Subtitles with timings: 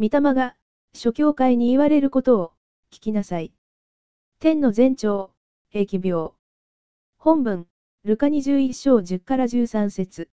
[0.00, 0.54] 御霊が、
[0.94, 2.52] 諸教会に言われることを、
[2.92, 3.52] 聞きなさい。
[4.38, 5.32] 天の前兆、
[5.74, 6.30] 疫病。
[7.18, 7.66] 本文、
[8.04, 10.30] ルカ21章10から13節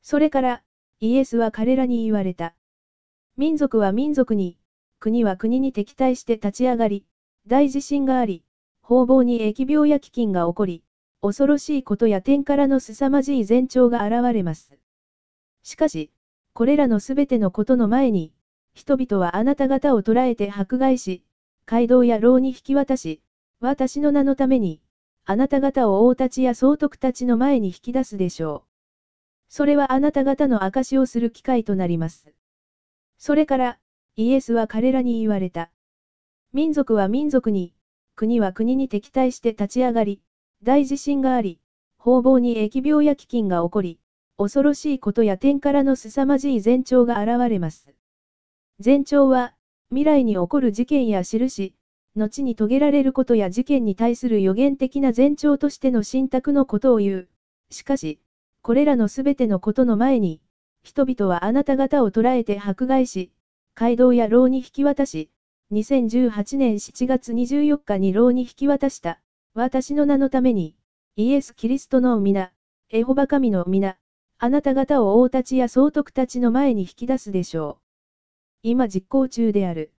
[0.00, 0.62] それから、
[1.00, 2.54] イエスは彼らに言われた。
[3.36, 4.56] 民族は民族に、
[5.00, 7.04] 国は国に敵対して立ち上がり、
[7.46, 8.42] 大地震があり、
[8.80, 10.82] 方々に疫病や飢饉が起こり、
[11.20, 14.78] 恐ろしいことや天からの凄まじい前兆が現れます。
[15.62, 16.10] しかし、
[16.54, 18.32] これらのすべてのことの前に、
[18.78, 21.24] 人々はあなた方を捕らえて迫害し、
[21.66, 23.20] 街道や牢に引き渡し、
[23.58, 24.80] 私の名のために、
[25.24, 28.68] あなた方を王たちや総督たちの前に引き出すでしょう。
[29.48, 32.32] それはあなた方の証しをする機会となります。
[33.18, 33.78] それから、
[34.14, 35.72] イエスは彼らに言われた。
[36.52, 37.74] 民族は民族に、
[38.14, 40.22] 国は国に敵対して立ち上がり、
[40.62, 41.58] 大地震があり、
[41.98, 43.98] 方々に疫病や飢饉が起こり、
[44.36, 47.97] 恐ろしいことや天からの凄まじい前兆が現れます。
[48.84, 49.54] 前兆は、
[49.90, 51.74] 未来に起こる事件や印、
[52.14, 57.28] 後に遂げられることや事件に対する予言的な前兆としての信託のことを言う。
[57.70, 58.20] しかし、
[58.62, 60.40] これらのすべてのことの前に、
[60.84, 63.32] 人々はあなた方を捕らえて迫害し、
[63.74, 65.28] 街道や牢に引き渡し、
[65.72, 69.20] 2018年7月24日に牢に引き渡した、
[69.54, 70.76] 私の名のために、
[71.16, 72.52] イエス・キリストの皆、
[72.90, 73.96] エホバ神の皆、
[74.38, 77.87] あなた方を王たちや総督たちの前に引き出すでしょう。
[78.62, 79.92] 今実行中である。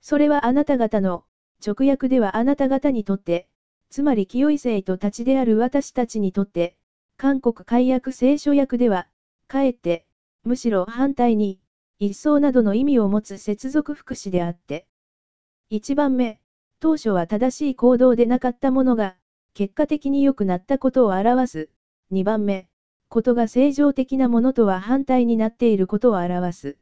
[0.00, 1.24] それはあなた方の、
[1.64, 3.48] 直訳ではあなた方にとって、
[3.90, 6.76] つまり清い生とたちである私たちにとって、
[7.16, 9.06] 韓国解約聖書訳では、
[9.48, 10.04] かえって、
[10.44, 11.58] むしろ反対に、
[11.98, 14.86] 一層などの意味を持つ接続副詞であって。
[15.70, 16.40] 一番目、
[16.80, 19.16] 当初は正しい行動でなかったものが、
[19.54, 21.68] 結果的に良くなったことを表す。
[22.10, 22.66] 二番目、
[23.08, 26.76] ことが正常的なものとは反対になっていることを表す。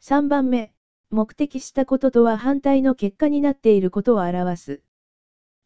[0.00, 0.72] 三番目、
[1.10, 4.80] 目的したこととは反対の結果になっていることを表す。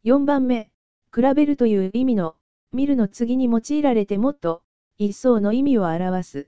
[0.03, 0.69] 四番目、
[1.15, 2.35] 比べるという意味の、
[2.73, 4.61] 見るの次に用いられてもっと、
[4.97, 6.47] 一層の意味を表す。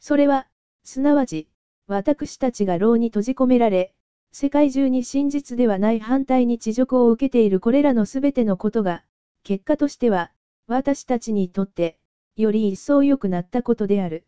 [0.00, 0.48] それは、
[0.84, 1.48] すなわち、
[1.86, 3.94] 私たちが牢に閉じ込められ、
[4.32, 9.02] 世界中に真実ではない反対に地辱を受けているこれらのすべてのことが、
[9.44, 10.30] 結果としては、
[10.66, 11.96] 私たちにとって、
[12.36, 14.24] より一層良くなったことである。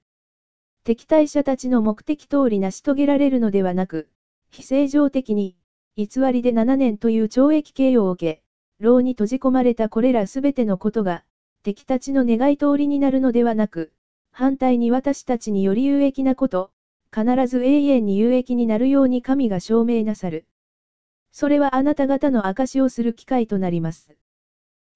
[0.82, 4.08] 敵対者たちの目的通り成し遂げられるのではなく、
[4.50, 5.56] 非正常的に、
[5.96, 8.42] 偽りで7年という懲役刑を受け、
[8.78, 11.24] 牢に閉じ込まれたこれらすべてのことが、
[11.62, 13.92] 敵たちの願い通りになるのではなく、
[14.32, 16.70] 反対に私たちにより有益なこと、
[17.14, 20.46] 必ず永遠に有益になるように神が証明なさる。
[21.32, 24.16] それはあなた方の証をする機会となります。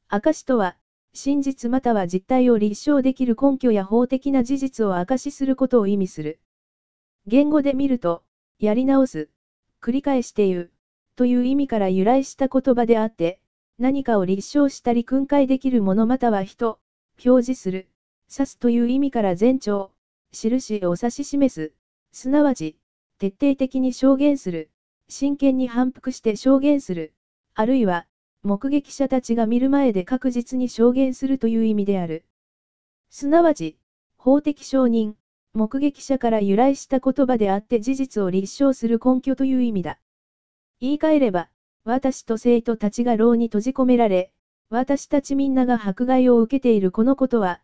[0.09, 0.77] 証とは、
[1.15, 6.41] 真実または実態を立証できる根拠や法的な事実を証しすることを意味する。
[7.27, 8.25] 言語で見ると、
[8.59, 9.31] やり直す、
[9.81, 10.73] 繰り返して言う、
[11.17, 13.41] という意味から由来した言葉であって、
[13.79, 16.81] 何かを立証したり訓戒できるものまたは人、
[17.25, 17.89] 表示する、
[18.31, 19.93] 指すという意味から前兆、
[20.33, 21.73] 印を指し示す、
[22.13, 22.77] すなわち、
[23.19, 24.71] 徹底的に証言する、
[25.09, 27.15] 真剣に反復して証言する、
[27.55, 28.07] あるいは、
[28.45, 32.25] 目撃者たちが見る前で確実に証言するという意味である。
[33.09, 33.79] すなわち、
[34.19, 35.15] 法的承認、
[35.55, 39.99] 目撃者から由来した言葉であって事実を立証する根拠という意味だ。
[40.79, 41.49] 言い換えれば、
[41.85, 44.31] 私と生徒たちが牢に閉じ込められ、
[44.69, 47.61] 私たちみんなが迫害を受けているこのことは、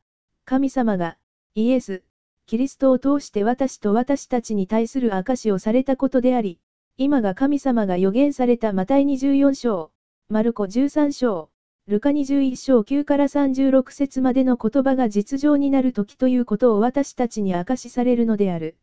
[0.47, 1.19] 神様が、
[1.55, 2.03] イエス、
[2.47, 6.59] キリストを通して私と私たちに対する証しをされたことであり、
[6.97, 9.91] 今が神様が予言されたマタイ24章、
[10.33, 11.51] マルコ13章、
[11.89, 18.77] ルカ21章9から36節までの言葉が実情になる時ということを私たちに明かしされるのである。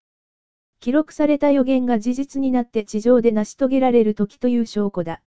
[0.81, 5.21] 記録された予言が事実になって地上で成し遂げられる時という証拠だ。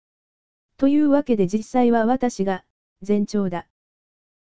[0.76, 2.66] というわけで実際は私が、
[3.08, 3.66] 前兆だ。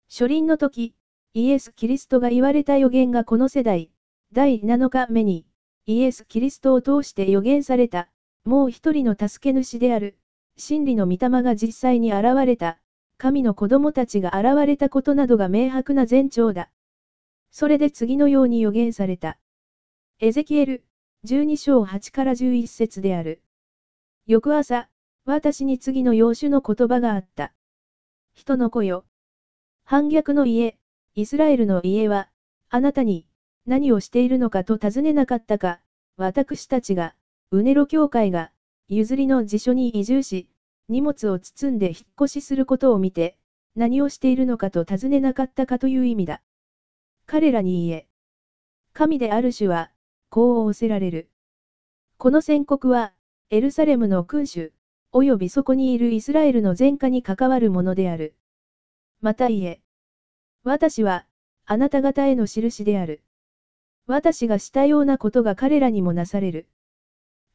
[0.09, 0.93] 初臨の時、
[1.33, 3.89] イエス・キリストが言われた予言がこの世代、
[4.33, 5.45] 第7日目に、
[5.85, 8.09] イエス・キリストを通して予言された、
[8.43, 10.18] もう一人の助け主である、
[10.59, 12.79] 真理の御霊が実際に現れた、
[13.17, 16.69] 神の子供たちが現れたことなどが明白な前兆だ。
[17.49, 19.37] それで次のように予言された。
[20.19, 20.83] エゼキエル、
[21.25, 23.41] 12章8から11節である。
[24.27, 24.89] 翌朝、
[25.25, 27.53] 私に次の養子の言葉があった。
[28.33, 29.05] 人の子よ。
[29.85, 30.77] 反逆の家、
[31.15, 32.29] イスラエルの家は、
[32.69, 33.25] あなたに、
[33.65, 35.81] 何をしているのかと尋ねなかったか、
[36.17, 37.15] 私たちが、
[37.51, 38.51] うねろ教会が、
[38.89, 40.49] 譲りの辞書に移住し、
[40.87, 43.37] 荷物を包んで引っ越しすることを見て、
[43.75, 46.41] 何をしているのかと尋ねなかったかという意味だ。
[47.27, 48.07] 彼らに言え。
[48.93, 49.91] 神である主は、
[50.31, 51.29] こう仰せられる。
[52.17, 53.13] この宣告は、
[53.51, 54.73] エルサレムの君主、
[55.13, 58.33] 及びそこにいるイスラエルの前科に関わるものである。
[59.21, 59.81] また言え。
[60.63, 61.27] 私は、
[61.65, 63.21] あなた方への印である。
[64.07, 66.67] 私がしたようなことが彼らにもなされる。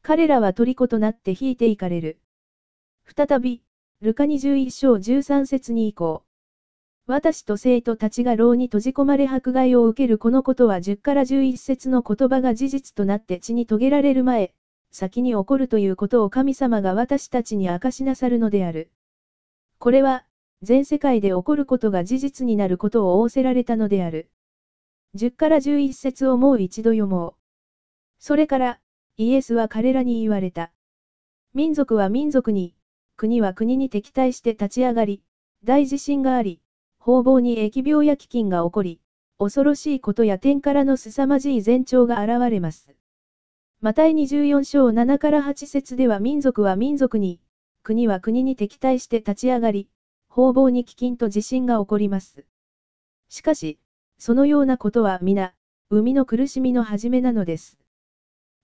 [0.07, 2.19] 彼らは虜となって引いていかれる。
[3.17, 3.63] 再び、
[4.01, 6.23] ルカ21章13節に以降。
[7.07, 14.53] 私と生徒たちが牢に閉じ込まれ迫害を受けるこのことは10から11節の言葉が事実となって地に遂げられる前、
[14.91, 18.91] 先に起こるということを神様が私たちに明かしなさるのである。
[19.79, 20.23] これは、
[20.61, 24.29] 全世界で起こることが事実になることを仰せられたのである。
[25.15, 27.33] 10から11節をもう一度読もう。
[28.19, 28.79] それから、
[29.17, 30.73] イエスは彼らに言われた。
[31.53, 32.75] 民族は民族に、
[33.15, 35.21] 国は国に敵対して立ち上がり、
[35.63, 36.59] 大地震があり、
[36.99, 38.99] 方々に疫病や飢饉が起こり、
[39.39, 42.93] 恐ろしいことや天からの凄まじい前兆が現れます。
[43.79, 47.39] マタイ24章7から8節では民族は民族に、
[47.83, 49.87] 国は国に敵対して立ち上がり、
[50.27, 52.45] 方々に飢饉と地震が起こります。
[53.29, 53.79] しかし、
[54.17, 55.53] そのようなことは皆、
[55.89, 57.77] 生みの苦しみの始めなのです。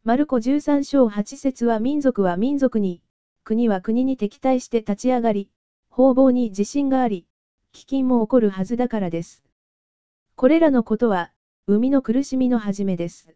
[0.03, 3.03] マルコ13章8節は民族は民族に、
[3.44, 5.51] 国は国に敵対して立ち上がり、
[5.92, 7.27] 方々に地震があり、
[7.71, 9.44] 飢饉も起こるはずだからです。
[10.36, 11.31] これらのことは、
[11.68, 13.36] 生みの苦しみの始めです。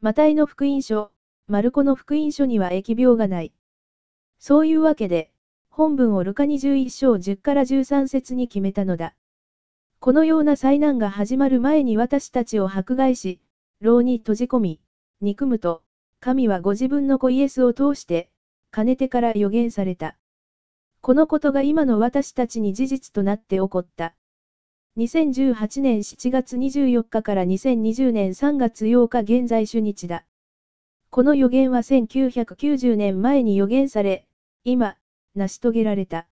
[0.00, 1.10] マタイの福音書、
[1.48, 3.52] マルコの福音書には疫病がない。
[4.38, 5.32] そういうわけで、
[5.68, 9.16] 本文をルカ21章10から13節に決めたのだ。
[9.98, 13.40] このような災難が始まる前に私たちを迫害し、
[13.80, 14.80] 牢に閉じ込み、
[15.22, 15.82] 憎むと、
[16.20, 18.28] 神はご自分の子イエスを通して、
[18.72, 20.18] かねてから予言された。
[21.00, 24.14] このことが今の私たちに事実となって起こった。
[24.98, 30.26] 2018年7月24日から2020年3月8日現在主日だ。
[31.10, 34.26] この予言は1990年前に予言され、
[34.64, 34.96] 今、
[35.34, 36.26] 成し遂げられた。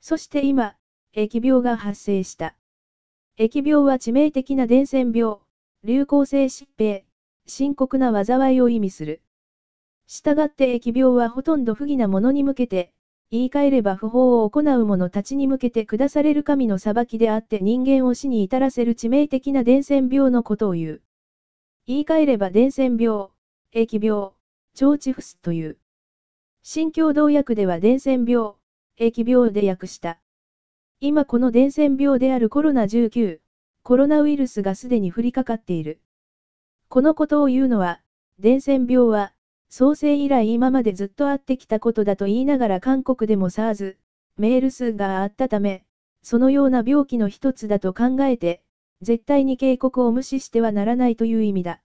[0.00, 0.76] そして今、
[1.14, 2.56] 疫病が発生した。
[3.38, 5.38] 疫病は致命的な伝染病、
[5.82, 7.04] 流行性疾病、
[7.46, 9.22] 深刻な災いを意味する。
[10.06, 12.92] したがって疫病はほとんど不義な者に向けて、
[13.30, 21.02] 言い換えれば不法を行う者たちに向けて下される神の裁きであって人間を死に至らせる致命的な伝染病のことを言う。
[21.86, 23.28] 言い換えれば伝染病、
[23.74, 24.32] 疫病、
[24.80, 25.78] 腸チフスという。
[26.62, 28.52] 新共同訳では伝染病、
[28.98, 30.20] 疫病で訳した。
[31.00, 33.40] 今この伝染病であるコロナ19、
[33.82, 36.00] コロナウイルスがすでに降りかかっている。
[36.94, 37.98] このことを言うのは、
[38.38, 39.32] 伝染病は、
[39.68, 43.96] 創生以来今までずっとあってきたことだと言いながら韓国でも SARS、
[44.38, 45.82] メール数があったため、
[46.22, 48.62] そのような病気の一つだと考えて、
[49.02, 51.80] 絶対に警告を無視してはならないという意味だ。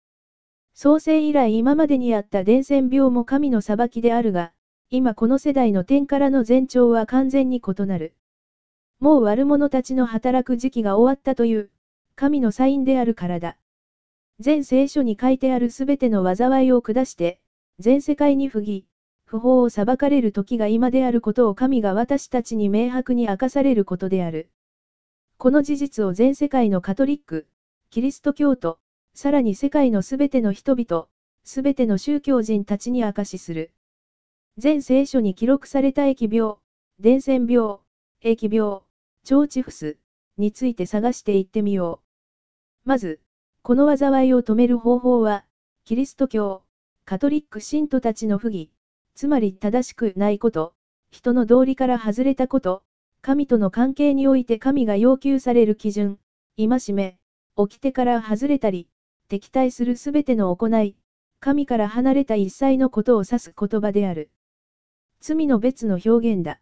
[0.74, 4.50] 創生以来今までにあった伝染病も神の裁きであるが、
[4.90, 8.12] 今この世代の点からの前兆は完全に異なる。
[8.98, 11.70] もう悪者たちの働く時期が終わったという、
[12.16, 13.56] 神のサインであるからだ。
[14.38, 17.40] 全聖書に書いてあるすべての災いを下して、
[17.78, 18.86] 全世界に不義、
[19.24, 24.50] 不法を裁かれる時が今であることを神が私たちに明白に明かされることである。
[25.38, 27.46] この事実を全世界のカトリック、
[27.90, 28.78] キリスト教徒、
[29.14, 31.08] さらに世界のすべての人々、
[31.44, 33.72] すべての宗教人たちに明かしする。
[34.58, 36.56] 全聖書に記録された疫病、
[36.99, 37.78] 伝染病、
[38.22, 38.80] 疫病、
[39.30, 39.99] 腸チフス
[40.38, 42.00] について探していってみよ
[42.84, 42.88] う。
[42.88, 43.20] まず、
[43.66, 45.44] この災いを止める方法は、
[45.85, 46.62] キリスト教、
[47.04, 48.70] カトリック信徒たちの不義、
[49.16, 50.73] つまり正しくないこと、
[51.11, 52.85] 人の道理から外れたこと、
[53.23, 56.20] 神との関係において神が要求される基準、
[56.56, 57.18] 戒め、
[57.56, 58.87] 掟から外れたり、
[59.26, 60.94] 敵対するすべての行い、
[61.40, 64.30] 神から離れた一切のことを指す言葉である。
[65.18, 66.61] 罪の別の表現だ。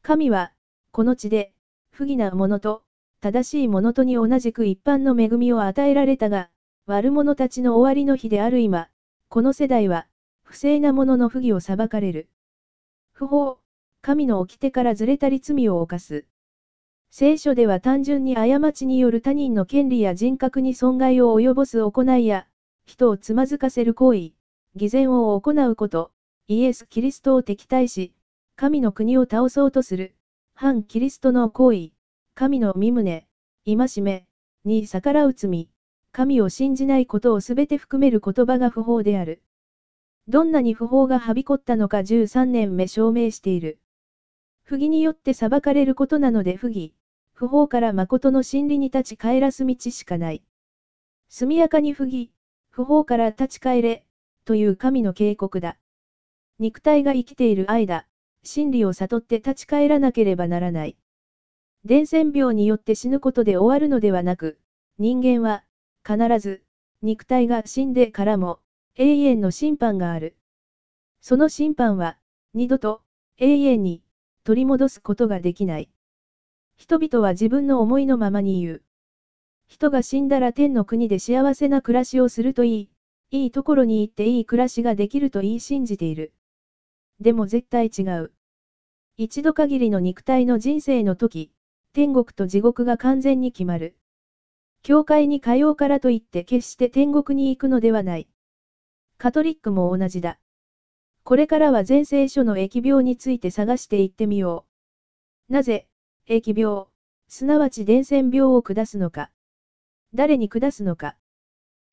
[0.00, 0.54] 神は、
[0.90, 1.52] この地で、
[1.90, 2.82] 不義な者と、
[3.24, 6.50] 正しい者とに同じく一般の恵みを与えられたが、
[6.84, 8.90] 悪者たちの終わりの日である今、
[9.30, 10.06] この世代は、
[10.42, 12.28] 不正な者の不義を裁かれる。
[13.14, 13.60] 不法、
[14.02, 16.26] 神の掟からずれたり罪を犯す。
[17.08, 22.46] 聖書では単純に過ちによる他人の権利や人格に損害を及ぼす行いや、
[22.84, 24.32] 人をつまずかせる行為、
[24.76, 26.10] 偽善を行うこと、
[26.46, 28.12] イエス・キリストを敵対し、
[28.54, 30.14] 神の国を倒そうとする、
[30.54, 31.93] 反キリストの行為、
[32.36, 33.28] 神の身旨、
[33.64, 34.26] 戒め、
[34.64, 35.68] に逆らう罪、
[36.10, 39.40] 神を信じないことをすべて含める言葉が不法である。
[40.26, 43.78] どんなに不法がはびこったのか13年目証明している。
[44.64, 46.92] 不義によって裁かれることなので不義、
[47.34, 50.42] 不法から誠の真理に立ち返らす道しかない。
[51.28, 52.32] 速やかに不義、
[52.70, 54.04] 不法から立ち返れ、
[54.44, 55.76] という神の警告だ。
[56.58, 58.06] 肉体が生きている間、
[58.42, 60.96] 真理を悟って立ち返らなければならない。
[61.86, 64.58] 伝染病によって死ぬことで終わるのではなく、
[64.98, 65.64] 人間は、
[66.02, 66.62] 必ず、
[67.02, 68.60] 肉体が死んでからも、
[68.96, 70.34] 永遠の審判がある。
[71.20, 72.16] その審判は、
[72.54, 73.02] 二度と、
[73.36, 74.02] 永遠に、
[74.44, 75.90] 取り戻すことができない。
[76.76, 78.82] 人々は自分の思いのままに言う。
[79.66, 82.90] 人が死んだら天の国で幸せな暮らしをするといい、
[83.30, 86.32] いいところに行っていい暮らしができると言い信じている。
[87.20, 88.32] でも絶対違う。
[89.16, 91.50] 一度限りの肉体の人生の時、
[91.94, 93.96] 天国と地獄が完全に決まる。
[94.82, 98.28] 教会に通うからといって決して天国に行くのではない。
[99.16, 100.40] カトリックも同じだ。
[101.22, 104.66] これからは全聖書の疫病について探していってみよ
[105.48, 105.52] う。
[105.52, 105.86] なぜ、
[106.28, 106.86] 疫病、
[107.28, 109.30] すなわち伝染病を下すのか。
[110.14, 111.16] 誰に下すのか。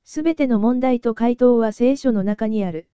[0.03, 2.89] すべての問題と回答は聖書の中にある。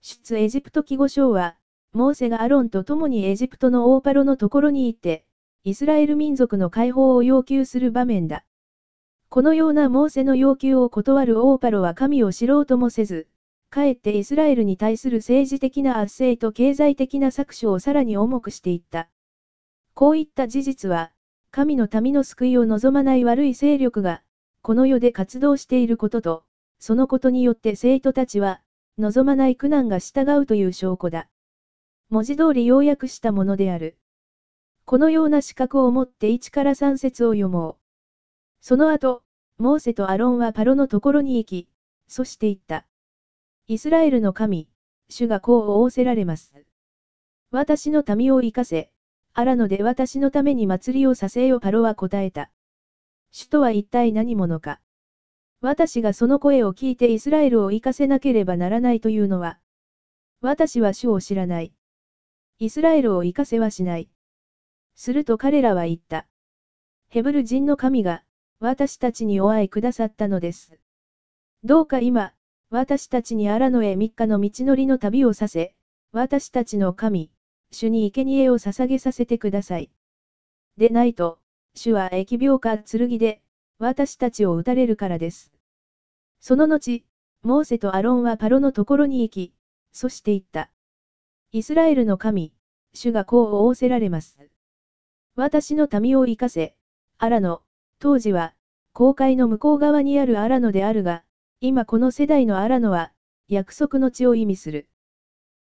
[0.00, 1.56] 出エジプト記号書は、
[1.92, 5.26] モーセがアロンと共にエジプトの大パロのところに行って、
[5.62, 8.46] イスラエル民族の解放を要求する場面だ。
[9.28, 13.28] このようなモーセの要求を断るオーパロは神を知ろうともせず、
[13.68, 19.10] かえってイスラエルに対する政治的な圧政と経済的な搾取をさらに重くしていった。
[19.92, 21.12] こういった事実は、
[21.50, 24.22] 神の民の救いを望まない悪い勢力が、
[24.62, 26.44] この世で活動していることと、
[26.78, 28.62] そのことによって生徒たちは、
[28.96, 31.28] 望まない苦難が従うという証拠だ。
[32.08, 33.98] 文字通り要約したものである。
[34.90, 37.76] このような資格を持って1から3節を読もう。
[38.60, 39.22] その後、
[39.56, 41.68] モーセとアロンはパロのところに行き、
[42.08, 42.88] そして言った。
[43.68, 44.68] イスラエルの神、
[45.08, 46.56] 主がこう仰せられます。
[47.52, 48.90] 私の民を生かせ、
[49.32, 52.50] アラノで私のために祭りをさせよパロは答えた。
[53.30, 54.80] 主とは一体何者か。
[55.60, 59.60] 私がその声を聞いてイスラエルを生かせなければならないというのは、
[60.40, 61.72] 私は主を知らない。
[62.58, 64.10] イスラエルを生かせはしない。
[64.94, 66.26] すると彼らは言った。
[67.08, 68.22] ヘブル人の神が、
[68.60, 70.78] 私たちにお会いくださったのです。
[71.64, 72.32] どうか今、
[72.70, 75.74] 私たちに荒野へ三日の道のりの旅をさせ、
[76.12, 77.30] 私たちの神、
[77.72, 79.90] 主に生贄を捧げさせてください。
[80.76, 81.38] でないと、
[81.74, 83.40] 主は疫病か剣で、
[83.78, 85.52] 私たちを撃たれるからです。
[86.40, 87.04] その後、
[87.42, 89.52] モーセとアロンはパロのところに行き、
[89.92, 90.70] そして言った。
[91.52, 92.52] イスラエルの神、
[92.92, 94.49] 主がこう仰せられます。
[95.36, 96.76] 私の民を生かせ、
[97.18, 97.62] アラノ、
[97.98, 98.54] 当時は、
[98.92, 101.24] 公海の向こう側にあるアラノであるが、
[101.60, 103.12] 今この世代のアラノは、
[103.48, 104.88] 約束の地を意味する。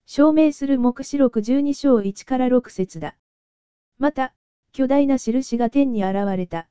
[0.05, 3.15] 証明する目視録12章1から6節だ。
[3.98, 4.34] また、
[4.74, 6.67] 巨大な印が天に現れた。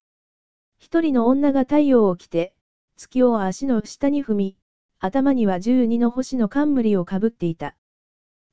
[0.79, 2.55] 一人の女が太陽を着て、
[2.97, 4.57] 月を足の下に踏み、
[4.99, 7.75] 頭には十二の星の冠をかぶっていた。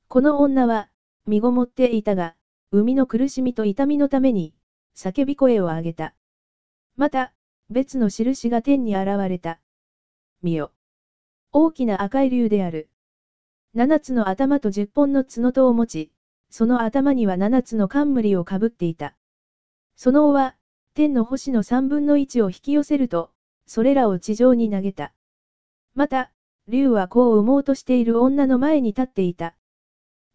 [0.08, 0.88] この女は、
[1.26, 2.36] 身ごもっていたが、
[2.72, 4.54] 海の苦しみと痛みのために、
[4.96, 6.14] 叫び声を上げた。
[6.96, 7.34] また、
[7.68, 9.60] 別の印が天に現れた。
[10.40, 10.70] 見よ。
[11.50, 12.88] 大きな赤い竜である。
[13.74, 16.12] 七つの頭と十本の角とを持ち、
[16.48, 19.16] その頭には七つの冠をかぶっていた。
[19.96, 20.54] その尾は、
[20.94, 23.32] 天の星の三分の一を引き寄せると、
[23.66, 25.12] それらを地上に投げた。
[25.96, 26.30] また、
[26.68, 29.56] 竜は子を産もうとしている女の前に立っていた。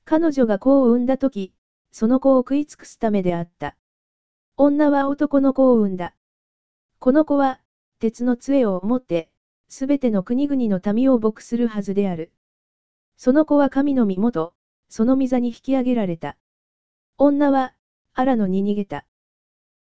[0.03, 1.54] 彼女が子を産んだとき、
[1.97, 3.77] その子を食い尽くすためであった。
[4.57, 6.13] 女は男の子を産んだ。
[6.99, 7.61] この子は、
[7.99, 9.31] 鉄の杖を持って、
[9.69, 12.33] すべての国々の民を牧するはずである。
[13.15, 14.53] その子は神の身元、
[14.89, 16.35] その御座に引き上げられた。
[17.17, 17.73] 女は、
[18.13, 19.05] アラノに逃げた。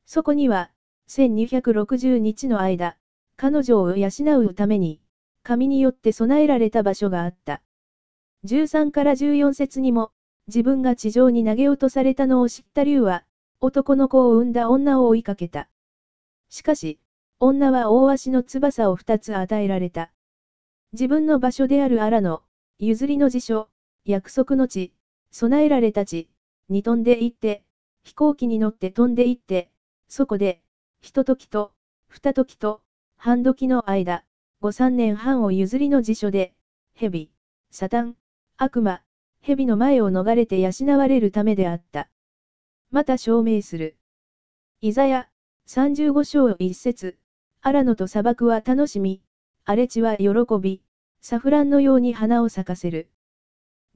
[0.06, 0.70] そこには、
[1.08, 2.96] 1260日の間、
[3.34, 5.00] 彼女を養うために、
[5.42, 7.60] 神によって備えられた場所があった。
[8.44, 10.12] 13から14節にも、
[10.46, 13.24] 自分が地上に投げ落とされたのを知った竜は、
[13.60, 15.68] 男の子を産んだ女を追いかけた。
[16.50, 16.98] しかし、
[17.40, 20.12] 女は大足の翼を二つ与えられた。
[20.92, 22.42] 自分の場所である荒野、
[22.78, 23.68] 譲りの辞書、
[24.04, 24.92] 約束の地、
[25.30, 26.28] 備えられた地、
[26.68, 27.62] に飛んで行って、
[28.02, 29.70] 飛行機に乗って飛んで行って、
[30.08, 30.60] そこで、
[31.00, 31.72] 一時と、
[32.08, 32.82] 二時と、
[33.16, 34.24] 半時の間、
[34.60, 36.52] 五三年半を譲りの辞書で、
[36.94, 37.30] 蛇、
[37.70, 38.16] サタン、
[38.56, 39.02] 悪魔、
[39.46, 42.08] 蛇の前を逃れて養われるためであった。
[42.90, 43.98] また証明する。
[44.80, 45.28] イザヤ、
[45.68, 47.18] 35章一節、
[47.60, 49.20] アラノと砂漠は楽しみ、
[49.66, 50.80] 荒れ地は喜び、
[51.20, 53.10] サフランのように花を咲かせる。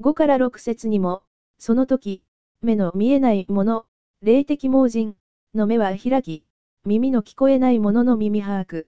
[0.00, 1.22] 5から6節にも、
[1.58, 2.22] その時、
[2.60, 3.86] 目の見えないもの、
[4.20, 5.16] 霊的盲人、
[5.54, 6.44] の目は開き、
[6.84, 8.86] 耳の聞こえないものの耳把握。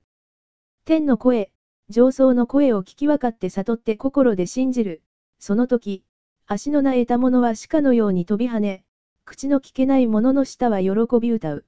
[0.85, 1.51] 天の声、
[1.89, 5.03] 上層の声を聞き分かって悟って心で信じる。
[5.39, 6.05] その時、
[6.53, 8.85] 足のなえた者は鹿のように飛び跳ね、
[9.25, 10.91] 口の聞けない者の舌は喜
[11.21, 11.65] び歌う。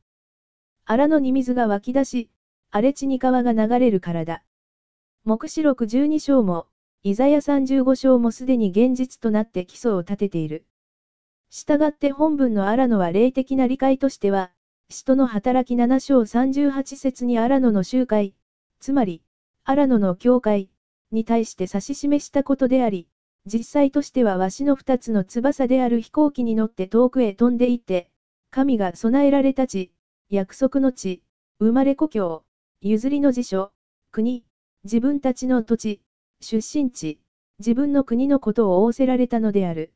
[0.84, 2.30] 荒野に水が湧き出し、
[2.72, 4.42] 荒れ地に川が流れるからだ。
[5.22, 6.66] 目視録12章も、
[7.04, 10.66] イザヤ35章もすでに現実となって基礎を立てている。
[11.48, 14.50] 従って本文の荒野は霊的な理解としては、
[14.90, 18.34] 使徒の働き7章38節に荒野の集会、
[18.80, 19.22] つまり、
[19.62, 20.70] 荒野の教会、
[21.12, 23.06] に対して指し示したことであり、
[23.44, 28.11] 実際としてはわしの二つの翼である飛行機に乗って遠くへ飛んでいって、
[28.50, 29.90] 神が備えられた地、
[30.30, 31.22] 約束の地、
[31.58, 32.44] 生まれ故郷、
[32.80, 33.72] 譲りの辞書、
[34.12, 34.44] 国、
[34.84, 36.00] 自分たちの土地、
[36.40, 37.18] 出身地、
[37.58, 39.92] 自分の国のことを仰せられたのである。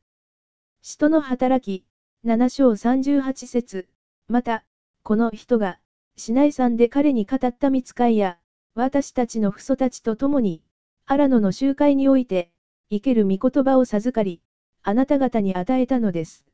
[0.81, 1.85] 使徒の働き、
[2.25, 3.87] 7章38節
[4.27, 4.63] また、
[5.03, 5.79] この人が、
[6.15, 8.37] 市内山で彼に語った見つかいや、
[8.75, 10.61] 私たちの父祖たちと共に、
[11.05, 12.49] 荒野の集会において、
[12.89, 14.41] 生ける御言葉を授かり、
[14.81, 16.45] あなた方に与えたのです。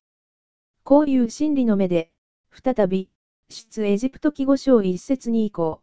[0.83, 2.11] こういう真理の目で、
[2.51, 3.09] 再び、
[3.49, 5.81] 出エジプト記5章一節に移行。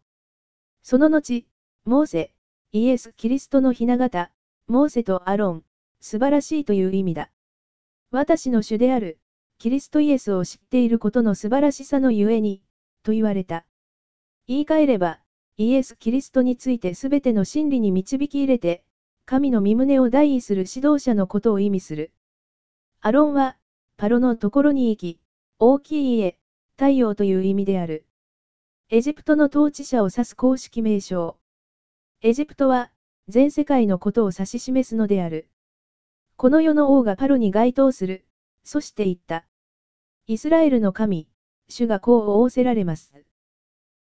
[0.83, 1.45] その後、
[1.85, 2.33] モーセ、
[2.73, 4.31] イエス・キリストの雛形、
[4.67, 5.63] モーセとアロン、
[6.01, 7.31] 素晴らしいという意味だ。
[8.11, 9.19] 私の主である、
[9.57, 12.61] キリストイエスを知っていることの素晴らしさのゆえに、
[13.03, 13.65] と言われた。
[14.47, 15.21] 言い換えれば、
[15.55, 18.83] イエス・キリストについてすべての真理に導き入れて、
[19.31, 22.11] 神の身旨を代意する指導者のことを意味する。
[22.99, 23.57] アロンは、
[23.95, 25.21] パロのところに行き、
[25.57, 26.37] 大きい家、
[26.75, 28.05] 太陽という意味である。
[28.89, 31.37] エジプトの統治者を指す公式名称。
[32.19, 32.91] エジプトは、
[33.29, 35.47] 全世界のことを指し示すのである。
[36.35, 38.25] この世の王がパロに該当する。
[38.65, 39.47] そして言った。
[40.27, 41.29] イスラエルの神、
[41.69, 43.13] 主がこう仰せられます。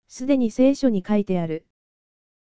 [0.07, 1.67] すでに聖書に書いてある。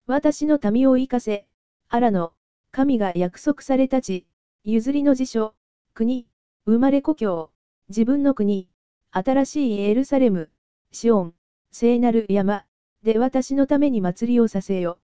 [0.05, 1.47] 私の民を生かせ、
[1.89, 2.34] アラの、
[2.75, 4.27] 神が約束された地、
[4.65, 5.55] 譲りの辞書、
[5.93, 6.27] 国、
[6.65, 7.49] 生まれ故郷、
[7.87, 8.67] 自分の国、
[9.11, 10.51] 新しいエルサレム、
[10.91, 11.33] シオン、
[11.71, 12.65] 聖なる山、
[13.01, 14.99] で私のために祭りをさせよ。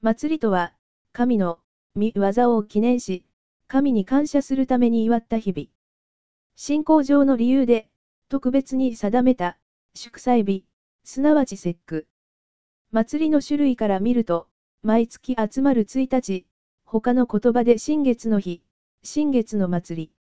[0.00, 0.72] 祭りとは、
[1.12, 1.58] 神の、
[1.94, 3.26] 見業を記念し、
[3.68, 5.68] 神に感謝するために祝った日々。
[6.54, 7.90] 信仰上の理由で、
[8.30, 9.58] 特別に定めた、
[9.94, 10.64] 祝祭日、
[11.04, 12.06] すなわち節句。
[12.90, 14.48] 祭りの種類から見ると、
[14.80, 16.46] 毎月集まる1日、
[16.88, 18.62] 他の言葉で新月の日、
[19.02, 20.12] 新月の祭り。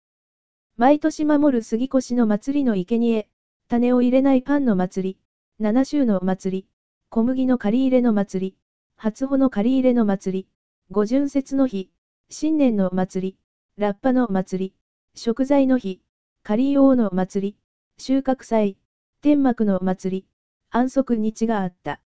[0.78, 3.30] 毎年守る杉越の祭りの生贄、
[3.68, 5.20] 種を入れないパンの祭り、
[5.60, 6.68] 七週の祭り、
[7.10, 8.58] 小麦の借り入れの祭り、
[8.98, 10.48] 初穂の借り入れの祭り、
[10.90, 11.92] 五巡節の日、
[12.32, 13.38] 新年の祭り、
[13.78, 14.74] ラッパの祭り、
[15.14, 16.02] 食材の日、
[16.42, 17.58] 仮用の祭り、
[18.00, 18.76] 収穫祭、
[19.22, 20.26] 天幕の祭り、
[20.72, 22.02] 安息日があった。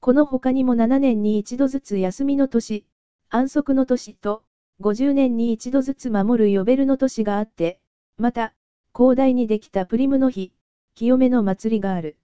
[0.00, 2.84] この他にも7年に一度ずつ休みの年、
[3.32, 4.42] 安息の年と、
[4.80, 7.80] 50年に一度ずつ守る呼べるの年があって、
[8.18, 8.54] また、
[8.92, 10.52] 広大にできたプリムの日、
[10.96, 12.16] 清めの祭りがある。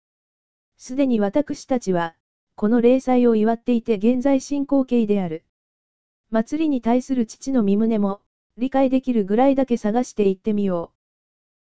[0.77, 2.15] すでに私たちは、
[2.55, 5.43] この霊祭を祝っていて現在進行形である。
[6.31, 8.21] 祭りに対する父の身旨も、
[8.57, 10.91] 理解できるぐらいだけ探していってみよ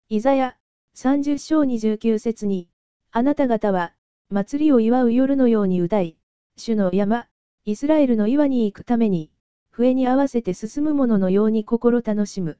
[0.10, 0.16] う。
[0.16, 0.58] イザヤ、
[0.98, 2.68] 30章29節に、
[3.12, 3.94] あなた方は、
[4.30, 6.18] 祭りを祝う夜のように歌い、
[6.58, 7.30] 主の山、
[7.70, 9.30] イスラエルの岩に行くために、
[9.70, 12.58] 笛に合わせて進む者ののように心楽しむ。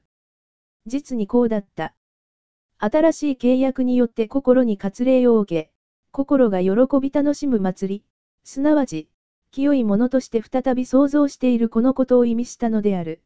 [0.86, 1.96] 実にこうだった。
[2.78, 5.70] 新しい契約によって心に割礼を受け、
[6.12, 6.70] 心が喜
[7.00, 8.04] び楽しむ祭り、
[8.44, 9.08] すなわち、
[9.50, 13.20] 清いものとして再び想像しているこのことを意味したのである。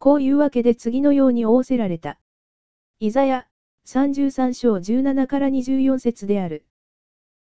[0.00, 2.18] こういうわけで次のように仰せられた。
[2.98, 3.46] イザヤ、
[3.86, 6.66] 33章17から24節である。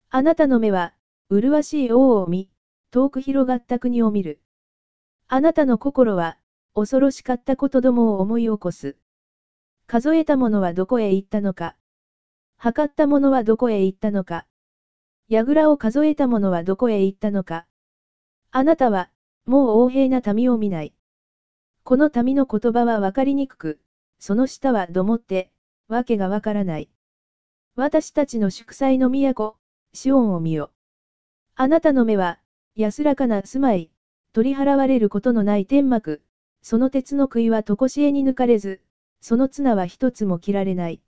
[0.10, 0.94] あなたの目は、
[1.30, 2.50] 麗しい王を見、
[2.95, 4.39] 遠く広がった国を見る。
[5.27, 6.38] あなたの心は、
[6.75, 8.95] 恐ろしかったことどもを思い起こす。
[9.86, 11.75] 数えたものはどこへ行ったのか。
[12.55, 14.45] 測ったものはどこへ行ったのか。
[15.27, 17.65] 櫓を数えた者はどこへ行ったのか。
[18.51, 19.10] あなたは、
[19.45, 20.93] もう横平な民を見ない。
[21.84, 23.77] この民の言葉はわかりにくく、
[24.19, 25.51] その下はどもって、
[25.89, 26.88] わけがわからない。
[27.75, 29.58] 私たちの祝祭の都、
[29.91, 30.71] シオンを見よ。
[31.55, 32.39] あなたの目は、
[32.78, 33.90] 安らかな住まい、
[34.34, 36.22] 取り払われることのない天幕、
[36.62, 38.82] その鉄の杭はとこしえに抜かれず、
[39.22, 41.00] その綱は一つも切られない。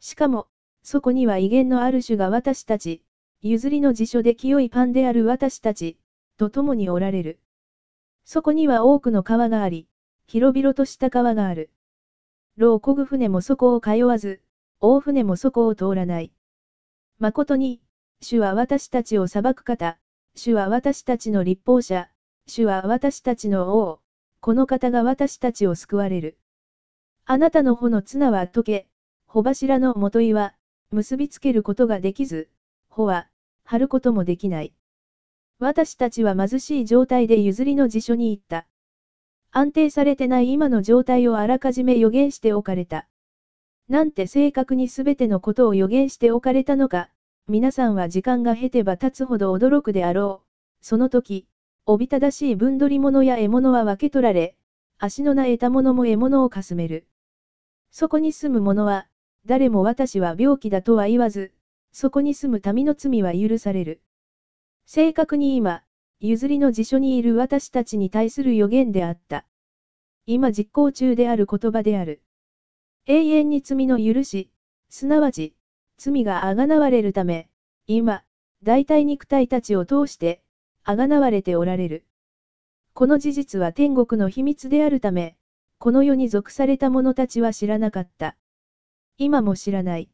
[0.00, 0.46] しかも、
[0.82, 3.02] そこには威厳のある種が私たち、
[3.42, 5.98] 譲りの辞書で清いパンである私たち、
[6.38, 7.38] と共におられる。
[8.24, 9.86] そこには多くの川があり、
[10.26, 11.70] 広々とした川がある。
[12.56, 14.40] 牢を漕ぐ船もそこを通わず、
[14.80, 16.32] 大船もそこを通らない。
[17.18, 17.78] 誠に、
[18.22, 19.98] 主は私たちを裁く方、
[20.38, 22.08] 主は私たちの立法者、
[22.46, 24.00] 主は私たちの王、
[24.40, 26.38] この方が私たちを救われる。
[27.24, 28.86] あなたの穂の綱は溶け、
[29.26, 30.54] 穂柱の元いは、
[30.92, 32.48] 結びつけることができず、
[32.88, 33.28] 穂は、
[33.64, 34.72] 張ることもできない。
[35.58, 38.68] 私たちは貧しい状態で譲りの辞書に行った。
[39.50, 43.08] 安定されてない今の状態をあらかじめ予言しておかれた。
[43.88, 47.10] なんて正確にすべてのことを予言しておかれたのか、
[47.50, 50.84] 皆さんは時間が経てば経つほど驚くであろう。
[50.84, 51.46] その時、
[51.86, 54.54] おびただしい分取り物や獲物は分け取られ、
[54.98, 57.06] 足のな得た者も獲物をかすめる。
[57.90, 59.06] そこに住む者は、
[59.46, 61.54] 誰も私は病気だとは言わず、
[61.90, 64.02] そこに住む民の罪は許される。
[64.84, 65.82] 正確に今、
[66.20, 69.46] 譲りの辞書にいる私たちに対する予言であった。
[70.26, 72.20] 今実行中である言葉である。
[73.06, 74.50] 永遠に罪の許し、
[74.90, 75.54] すなわち、
[75.98, 77.48] 罪があがなわれるため、
[77.88, 78.24] 今、
[78.62, 80.40] 大体肉体たちを通して、
[80.84, 82.04] あがなわれておられる。
[82.94, 85.36] この事実は天国の秘密であるため、
[85.78, 88.36] この世に属された者たちは知らなかった。
[89.16, 90.08] 今も知らない。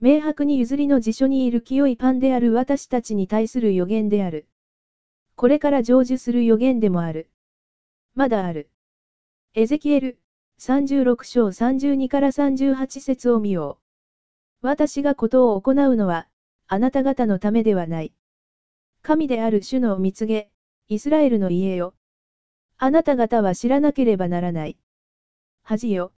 [0.00, 4.46] 明白に譲りの辞書にいる清いパンである私たちに対する予言である。
[5.34, 7.28] これから成就する予言でもある。
[8.14, 8.68] まだある。
[9.54, 10.18] エゼキエル、
[10.60, 13.81] 36章32から38節を見よう。
[14.62, 16.28] 私がことを行うのは、
[16.68, 18.12] あなた方のためではない。
[19.02, 20.50] 神である主の見告げ、
[20.88, 21.94] イスラエルの家よ。
[22.78, 24.76] あなた方は知らなければならない。
[25.64, 26.12] 恥よ。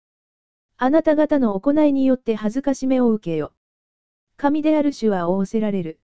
[0.76, 3.52] あなた方の行いによって恥ずかしめを受けよ。
[4.36, 5.98] 神である主は仰せられる。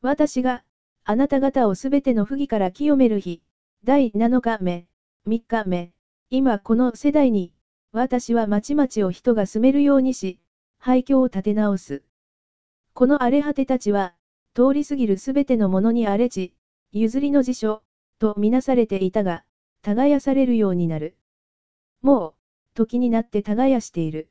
[0.00, 0.64] 私が、
[1.04, 3.40] あなた方をすべての不義から清める日、
[3.84, 4.86] 第7日目、
[5.28, 5.92] 3日目、
[6.28, 7.52] 今この世代に、
[7.92, 10.40] 私は町々を人が住めるようにし、
[10.84, 12.02] 廃墟を建て直す。
[12.92, 14.16] この荒れ果てたちは、
[14.52, 16.56] 通り過ぎるすべてのものに荒れ地、
[16.90, 17.84] 譲りの辞書、
[18.18, 19.44] とみなされていたが、
[19.82, 21.16] 耕されるようになる。
[22.00, 22.34] もう、
[22.74, 24.28] 時になって耕している。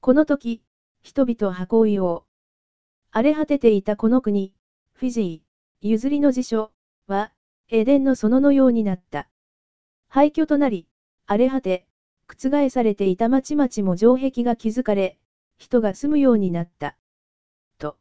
[0.00, 0.62] この時、
[1.02, 2.26] 人々運びを。
[3.10, 4.52] 荒れ果てていたこの国、
[4.92, 6.72] フィジー、譲りの辞書、
[7.06, 7.32] は、
[7.70, 9.30] エデンの園のようになった。
[10.08, 10.86] 廃墟となり、
[11.24, 11.86] 荒れ果て、
[12.28, 15.18] 覆されていた町々も城壁が築かれ、
[15.58, 16.96] 人が住むようになった。
[17.78, 17.96] と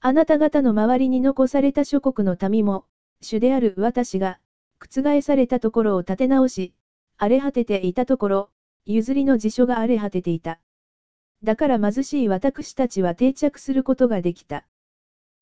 [0.00, 2.84] あなた方の周りに残された諸国の民も、
[3.20, 4.38] 主である私が、
[4.78, 6.74] 覆されたところを立て直し、
[7.16, 8.50] 荒れ果てていたところ、
[8.86, 10.60] 譲りの辞書が荒れ果てていた。
[11.42, 14.66] だから貧しい私たちは定着することができた。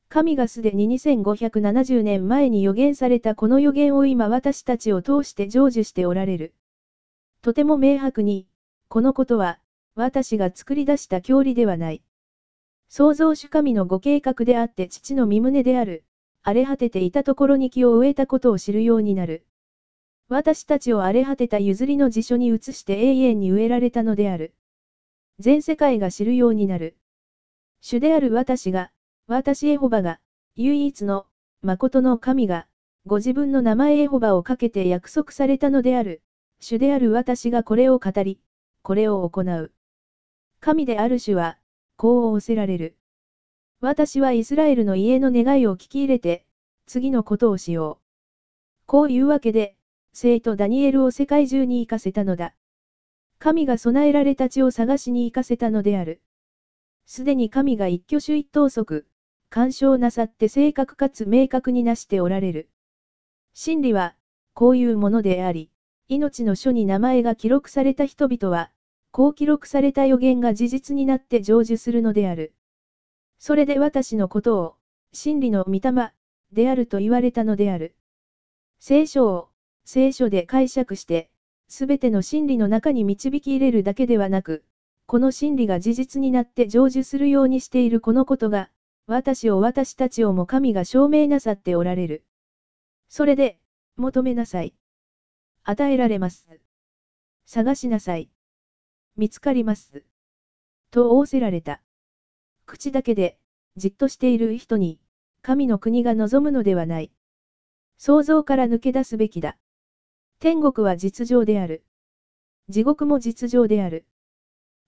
[0.09, 6.53] 神がすでに2570年前に予言されたこの予言を今私たちを通して成就しておられる。
[7.41, 8.45] とても明白に、
[8.89, 9.59] このことは、
[9.95, 12.01] 私が作り出した教理ではない。
[12.89, 16.03] 創造主神のご計画であって父の身胸である。
[16.41, 19.45] 荒れ果てていたところに木を植えたことを知るようになる。
[20.29, 24.55] 私たちを荒れ果てた譲りの辞書に移して永遠に植えられたのである。
[25.39, 26.97] 全世界が知るようになる。
[27.81, 28.91] 主である私が、
[29.27, 30.19] 私エホバが、
[30.55, 31.25] 唯一の、
[31.61, 32.67] 誠の神が、
[33.05, 36.21] ご自分の名前エホバをかけて約束されたのである。
[36.59, 38.39] 主である私がこれを語り、
[38.81, 39.71] これを行う。
[40.63, 41.57] 神である主は、
[41.97, 42.95] こう仰せられる。
[43.81, 46.45] 私はイスラエルの家の願いを聞き入れて、
[46.85, 48.85] 次のことをしよう。
[48.85, 49.75] こういうわけで、
[50.13, 52.55] 生徒ダニエルを世界中に行かせたのだ。
[53.39, 56.21] 神が備えられた地を探しに行かせたのである。
[57.05, 59.05] すでに神が一挙手一投足、
[59.49, 62.69] 干渉なさって正確かつ明確になしておられる。
[63.53, 64.15] 真理は、
[64.53, 65.71] こういうものであり、
[66.07, 68.71] 命の書に名前が記録された人々は、
[69.13, 72.55] こう記録された予言が事実になって成就するのである。
[73.37, 74.75] それで私のことを、
[75.11, 76.13] 真理の御霊、
[76.51, 77.95] であると言われたのである。
[78.79, 79.49] 聖書を、
[79.85, 81.29] 聖書で解釈して、
[81.67, 84.63] すべての真理の中に導き入れるだけではなく、
[85.05, 88.71] この真理が事実になって成就するようにしているこのことが、
[89.05, 92.23] 私を私たちをも神が証明なさっておられる。
[93.09, 93.59] それで、
[93.95, 94.73] 求めなさい。
[95.61, 96.47] 与えられます。
[97.45, 98.32] 探しなさい。
[99.15, 100.03] 見つかります。
[100.89, 101.81] と仰せられた。
[102.65, 103.37] 口だけで、
[103.75, 104.99] じっとしている人に、
[105.41, 107.11] 神の国が望むのではない。
[107.97, 109.57] 想像から抜け出すべきだ。
[110.39, 111.83] 天国は実情である。
[112.69, 114.05] 地獄も実情である。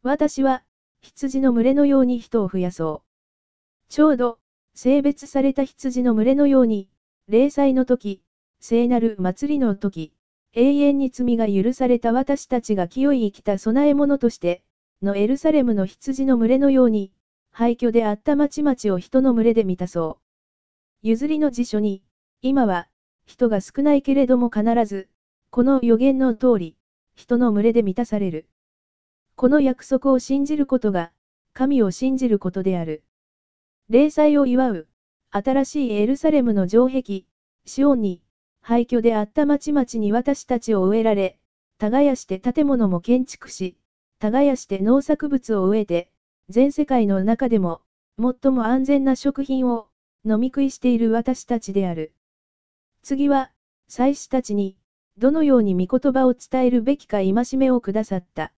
[0.02, 0.64] 私は、
[1.02, 3.90] 羊の群れのように人を増やそう。
[3.90, 4.40] ちょうど、
[4.74, 6.90] 性別された羊の群れのように、
[7.28, 8.22] 霊祭の時、
[8.60, 10.14] 聖なる祭りの時、
[10.58, 14.64] 永遠に罪が許された私たちが清い生きた供え物として、
[15.02, 17.12] のエルサレムの羊の群れのように、
[17.52, 21.08] 廃墟であった町々を人の群れで満たそう。
[21.08, 22.02] 譲りの辞書に、
[22.42, 22.88] 今は、
[23.26, 25.10] 人が少ないけれども必ず、
[25.50, 26.78] この予言の通り、
[27.16, 28.48] 人の群れで満たされる。
[29.36, 31.12] この約束を信じることが、
[31.52, 33.04] 神を信じることである。
[33.90, 34.88] 霊祭を祝う、
[35.32, 37.26] 新しいエルサレムの城壁、
[37.66, 38.22] シオンに、
[38.68, 41.38] 廃墟であった町々に私たちを植えられ、
[41.78, 43.78] 耕して建物も建築し、
[44.18, 46.10] 耕して農作物を植えて、
[46.50, 47.82] 全世界の中でも、
[48.20, 49.88] 最も安全な食品を、
[50.26, 52.16] 飲み食いしている私たちである。
[53.04, 53.52] 次は、
[53.88, 54.76] 祭司たちに、
[55.20, 58.52] どのように御言葉を伝えるべきか戒めをくださった。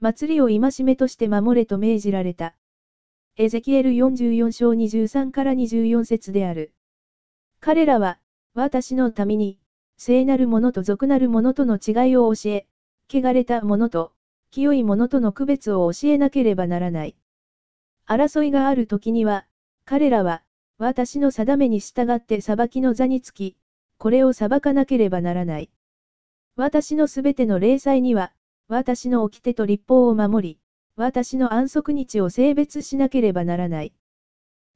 [0.00, 2.56] 祭りを戒めとして守れと命じられた。
[3.36, 6.74] エゼキエル44章23から24節である。
[7.60, 8.18] 彼らは、
[8.60, 9.58] 私のために、
[9.96, 12.66] 聖なる者と俗なる者との違いを教え、
[13.08, 14.12] 汚れた者と、
[14.50, 17.16] 清い者との区別を教えなければならない。
[18.06, 19.46] 争いがある時には、
[19.86, 20.42] 彼らは、
[20.76, 23.56] 私の定めに従って裁きの座につき、
[23.96, 25.70] これを裁かなければならない。
[26.54, 28.30] 私のすべての霊祭には、
[28.68, 30.58] 私の掟と立法を守り、
[30.96, 33.94] 私の安息日を性別しなければならない。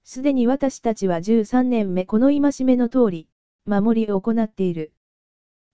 [0.04, 3.28] すでに私たちは13年目この戒めの通り、
[3.66, 4.92] 守りを行っている。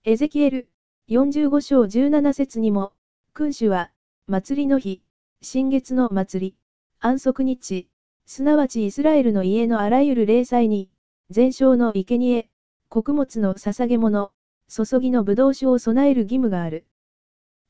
[0.05, 0.69] エゼキエル、
[1.09, 2.93] 45章17節にも、
[3.33, 3.91] 君主は、
[4.27, 5.03] 祭りの日、
[5.41, 6.57] 新月の祭り、
[7.01, 7.89] 安息日、
[8.25, 10.89] すなわちイスラエルの家のあらゆる霊祭に、
[11.29, 12.49] 全焼の生贄、
[12.87, 14.31] 穀物の捧げ物、
[14.69, 16.85] 注ぎの葡萄酒を備える義務がある。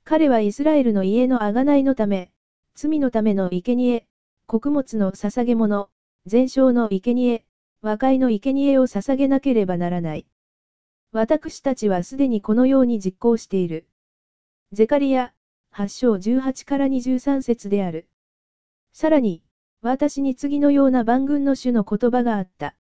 [0.03, 2.31] 彼はイスラエルの家の贖いのため、
[2.75, 4.05] 罪のための生贄、
[4.45, 5.89] 穀物の捧げ物、
[6.27, 7.43] 全焼の生贄、
[7.83, 10.27] 和解の生贄を捧げなければならない。
[11.11, 13.87] 私たちはすでにこのように実行している。
[14.71, 15.33] ゼカリア、
[15.73, 18.07] 8章18から23節である。
[18.93, 19.41] さらに、
[19.81, 22.75] 私に次のような万軍の主の言葉があった。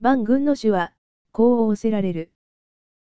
[0.00, 0.92] 万軍の主は、
[1.30, 2.30] こう仰せられる。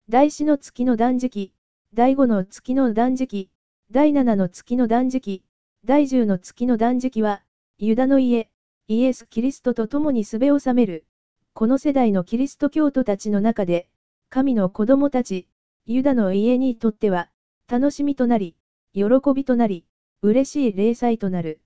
[0.10, 1.54] 第四の月の断食、
[1.94, 3.50] 第五の月の断食、
[3.90, 5.44] 第七の月の断食、
[5.86, 7.42] 第十の月の断食は、
[7.78, 8.50] ユダの家、
[8.88, 11.08] イエス・キリストと共にすべを収める。
[11.54, 13.90] この世代のキリスト教徒たちの中で、
[14.30, 15.48] 神の子供たち、
[15.88, 17.32] ユダの家にとっては、
[17.68, 18.56] 楽しみとなり、
[18.94, 19.86] 喜びとなり、
[20.22, 21.62] 嬉しい霊祭となる。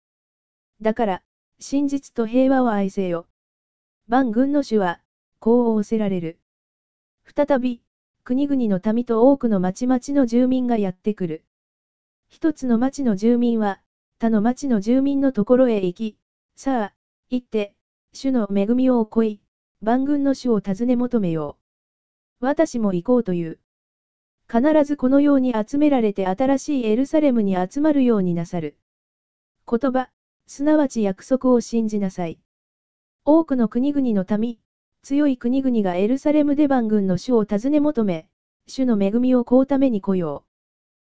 [0.79, 1.21] だから、
[1.59, 3.27] 真実と平和を愛せよ。
[4.07, 5.01] 万軍の主は、
[5.39, 6.39] こう仰せられる。
[7.35, 7.81] 再び、
[8.23, 11.43] 国々の民と多くの町々の住民がやってくる。
[12.29, 13.81] 一つの町の住民は、
[14.19, 16.17] 他の町の住民のところへ行き、
[16.55, 16.93] さあ、
[17.31, 17.75] 行って、
[18.11, 19.41] 主の恵みを追い、
[19.81, 21.59] 万軍の主を尋ね求めよ
[22.41, 22.45] う。
[22.45, 23.59] 私も行こうという。
[24.51, 28.79] 必ずこのように集められて新しいエルサレムに集まるようになさる。
[29.69, 30.09] 言葉、
[30.47, 32.39] すなわち約束を信じなさい。
[33.25, 34.57] 多くの国々の民、
[35.03, 38.27] 強い国々がエルサレムで万軍の主を尋ね求め、
[38.65, 40.45] 主の恵みをこうために来よ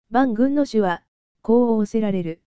[0.10, 0.13] う。
[0.13, 1.04] 万軍の主は、
[1.41, 2.41] こう仰せられる。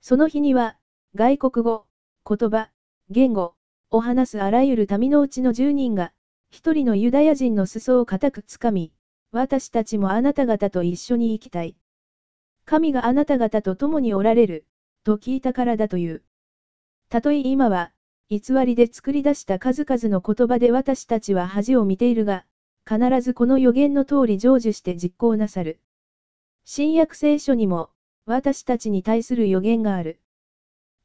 [0.00, 0.78] その日には、
[1.16, 1.86] 外国語、
[2.28, 2.70] 言葉、
[3.08, 3.54] 言語、
[3.90, 6.12] を話すあらゆる民のうちの10人が、
[6.50, 8.92] 一人のユダヤ人の裾を固くつかみ、
[9.30, 11.76] 私たちもあなた方と一緒に行きたい。
[12.64, 14.66] 神があなた方と共におられる、
[15.04, 16.22] と聞いたからだという。
[17.08, 17.92] たとえ今は、
[18.28, 22.44] 偽りで作り出した数々の言葉で私たちは恥を見ているが、
[22.84, 25.78] 必ずこの予言の通り成就して実行なさる。
[26.64, 27.90] 新約聖書にも、
[28.24, 30.18] 私たちに対する予言がある。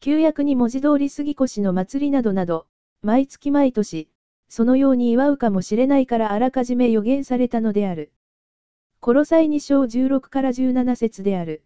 [0.02, 2.66] 旧約に文字通り杉越の祭りなどなど、
[3.04, 4.10] 毎月毎年、
[4.50, 8.12] そのように祝うかもしれないからあらかじめ予言されたのである。
[9.00, 11.64] コロサイ2章16から17節である。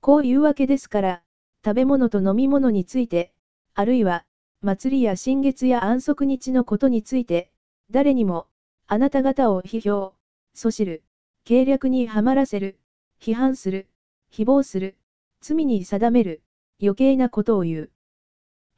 [0.00, 1.22] こういうわけですから、
[1.64, 3.32] 食べ物と飲み物について、
[3.74, 4.24] あるいは、
[4.62, 7.50] 祭りや新月や安息日のことについて、
[7.90, 8.46] 誰にも、
[8.86, 10.14] あなた方を批評、
[10.54, 11.02] そしる、
[11.42, 12.78] 計略にはまらせる、
[13.20, 13.88] 批判する、
[14.32, 14.96] 誹謗する、
[15.40, 16.42] 罪に定める、
[16.80, 17.90] 余計なことを言う。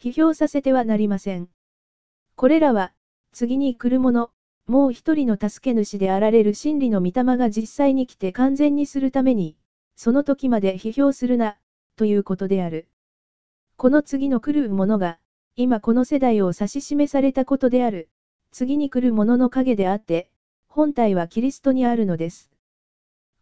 [0.01, 1.49] 批評させてはなりません。
[2.35, 2.93] これらは、
[3.33, 4.31] 次に来るもの、
[4.67, 9.57] もう一人の助け主であられる真理の御霊が実際に来て完全にするために、
[9.97, 11.57] その時まで批評するな、
[11.97, 12.89] ということである。
[13.77, 15.19] この次の来るものが、
[15.57, 18.09] 今この世代を指し示されたことである。
[18.51, 20.31] 次に来るものの影であって、
[20.67, 22.51] 本体はキリストにあるのです。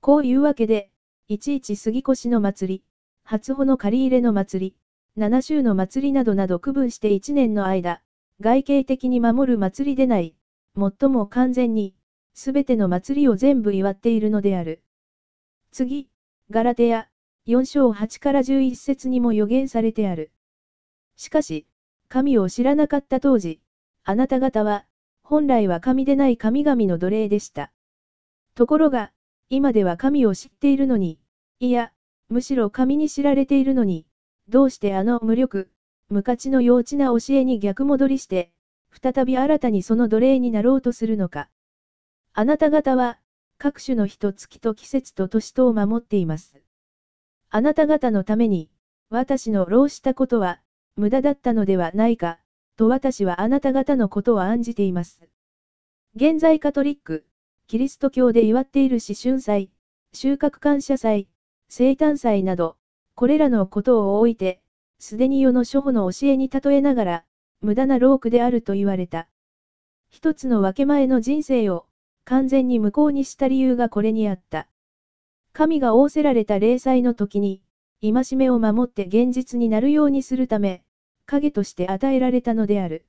[0.00, 0.90] こういうわけで、
[1.28, 2.84] いちいち杉越の祭り、
[3.24, 4.76] 初穂の借り入れの祭り、
[5.16, 8.02] 七週の祭りなどなど区分して一年の間、
[8.40, 10.34] 外形的に守る祭りでない。
[10.76, 11.94] 最も完全に、
[12.32, 14.82] すべての祭りを全部祝っているのである。
[15.72, 16.08] 次、
[16.50, 17.08] ガラテヤ、
[17.46, 20.30] 4章8から11節にも予言されてある。
[21.16, 21.66] しかし、
[22.08, 23.60] 神を知らなかった当時、
[24.04, 24.86] あなた方は、
[25.22, 27.70] 本来は神でない神々の奴隷でした。
[28.54, 29.12] ところが、
[29.48, 31.18] 今では神を知っているのに、
[31.58, 31.92] いや、
[32.30, 34.06] むしろ神に知られているのに、
[34.48, 35.68] どうしてあの無力、
[36.08, 38.50] 無価値の幼稚な教えに逆戻りして、
[39.02, 41.48] 再び新たにその奴隷になろうとするのか。
[42.32, 43.18] あなた方は、
[43.58, 46.62] 各種の日と月と季節と年とを守っています。
[47.50, 48.70] あなた方のために、
[49.10, 50.60] 私の労したことは、
[50.94, 52.38] 無駄だったのではないか、
[52.76, 55.20] と私はあなた方のことを案じています。
[56.14, 57.24] 現在カトリック、
[57.66, 59.70] キリスト教で祝っている思春祭、
[60.12, 61.28] 収穫感謝祭、
[61.72, 62.76] 生誕祭など、
[63.14, 64.60] これらのことを置いて、
[64.98, 67.24] すでに世の諸法の教えに例えながら、
[67.60, 69.28] 無駄な労苦であると言われた。
[70.08, 71.86] 一つの分け前の人生を、
[72.24, 74.66] 完全に無効にした理由がこれにあった。
[75.52, 77.62] 神が仰せられた霊祭の時に、
[78.02, 80.82] 戒めを守って現実になるようにするため、
[81.24, 83.04] 影として与えられたのである。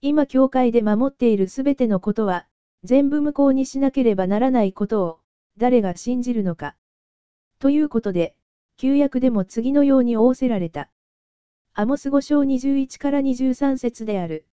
[0.00, 2.46] 今教会で守っているすべてのことは、
[2.84, 5.18] 全部無効にしなければならないことを、
[5.56, 6.76] 誰が信じるのか。
[7.62, 8.34] ということで、
[8.76, 10.90] 旧約でも次のように仰せられた。
[11.74, 14.48] アモス5章21から23節である。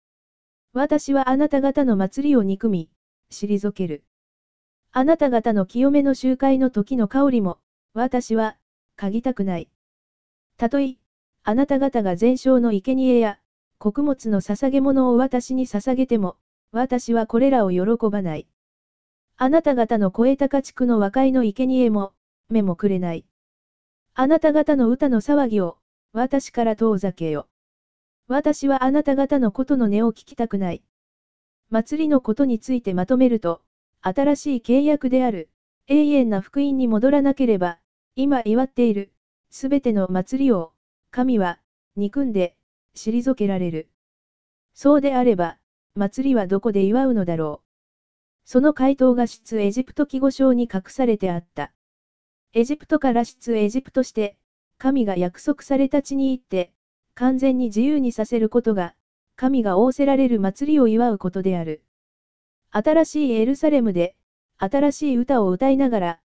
[0.73, 2.89] 私はあなた方の祭りを憎み、
[3.31, 4.03] 退ける。
[4.91, 7.59] あなた方の清めの集会の時の香りも、
[7.93, 8.57] 私は、
[8.97, 9.69] 嗅ぎたくない。
[10.57, 10.97] たとえ、
[11.43, 13.37] あなた方が全焼の生贄や、
[13.77, 16.37] 穀物の捧げ物を私に捧げても、
[16.71, 18.47] 私はこれらを喜ばない。
[19.37, 22.14] あなた方の超えた家畜の和解の生贄も、
[22.49, 23.25] 目もくれない。
[24.13, 25.77] あなた方の歌の騒ぎを、
[26.13, 27.47] 私から遠ざけよ。
[28.27, 30.83] 私はあなた方のことの音を聞きたくない。
[31.69, 33.61] 祭りのことについてまとめると、
[34.01, 35.49] 新しい契約である、
[35.87, 37.79] 永遠な福音に戻らなければ、
[38.15, 39.11] 今祝っている、
[39.49, 40.73] すべての祭りを、
[41.11, 41.59] 神は、
[41.95, 42.55] 憎んで、
[42.95, 43.89] 退けられる。
[44.73, 45.57] そうであれば、
[45.95, 47.65] 祭りはどこで祝うのだろう。
[48.45, 51.71] その回答が出エジプト記号書に隠されてあった。
[52.57, 54.37] エジプトから出エジプトして、
[54.77, 56.71] 神が約束された地に行って、
[57.13, 58.95] 完全に自由にさせることが、
[59.35, 61.83] 神が仰せられる祭りを祝うことである。
[62.71, 64.15] 新しいエルサレムで、
[64.57, 66.19] 新しい歌を歌いながら、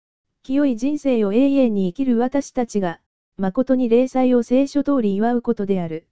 [0.44, 3.02] 清い人生を永遠に生きる私たちが、
[3.38, 6.08] 誠に霊祭を聖書通り祝うことである。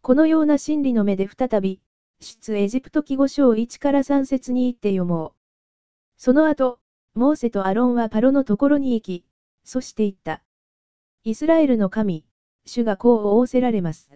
[0.00, 1.82] このような真理の目で再び、
[2.20, 5.32] 出エジプト記号書を1から3節に言って読もう。
[6.16, 6.78] その後、
[7.16, 9.24] モーセとアロンはパロのところに行き、
[9.64, 10.42] そして言った。
[11.24, 12.26] イスラエルの神、
[12.66, 14.10] 主がこう仰せられます。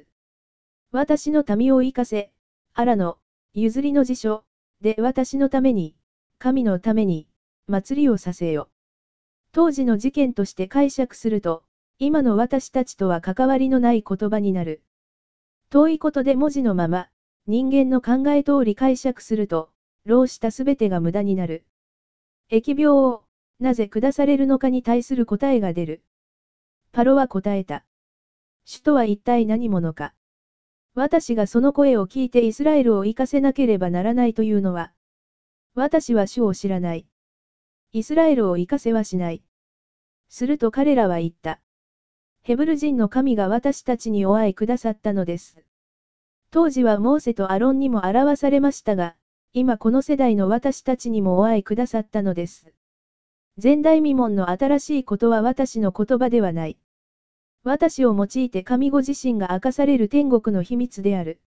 [0.93, 2.31] 私の民を生かせ、
[2.75, 3.17] アラの、
[3.55, 4.45] 譲りの辞書、
[4.83, 5.97] で私のために、
[6.39, 7.27] 神のために、
[7.69, 8.69] 祭りをさせよ。
[9.53, 11.65] 当時の事件として解釈すると、
[11.99, 14.83] 今の私たちとは関わりのない言葉になる。
[15.71, 17.09] 遠いことで文字のまま、
[17.47, 19.71] 人間の考え通り解釈すると、
[20.05, 21.65] 老したすべてが無駄になる。
[22.53, 23.23] 疫病を、
[23.61, 26.03] なぜ下されるのかに対する答えが出る。
[26.91, 27.85] パロは答えた。
[28.65, 30.15] 主とは一体何者か。
[30.97, 34.93] 私がその声を聞いてイスラエルを生かせなければならないというのは、
[35.77, 37.07] 私は主を知らない。
[37.93, 39.45] イスラエルを生かせはしない。
[40.29, 41.61] すると彼らは言った。
[42.43, 45.63] ヘブル人の神が私たちにお会いくださったのです。
[46.51, 49.15] 当時はモーセとアロンにも表されましたが、
[49.53, 52.73] 今この世代の私たちにもお会いくださったのです。
[53.61, 56.79] 前代未聞の新しいことは私の言葉ではない。
[57.65, 61.41] 私を用いて神ご自身が明かされる天国の秘密である。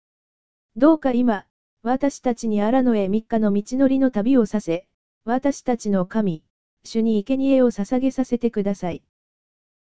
[0.77, 1.45] どうか今、
[1.83, 4.87] 私たちに荒野へ三日の道のりの旅をさせ、
[5.27, 6.43] 私たちの神、
[6.85, 9.03] 主に生贄を捧げさせてください。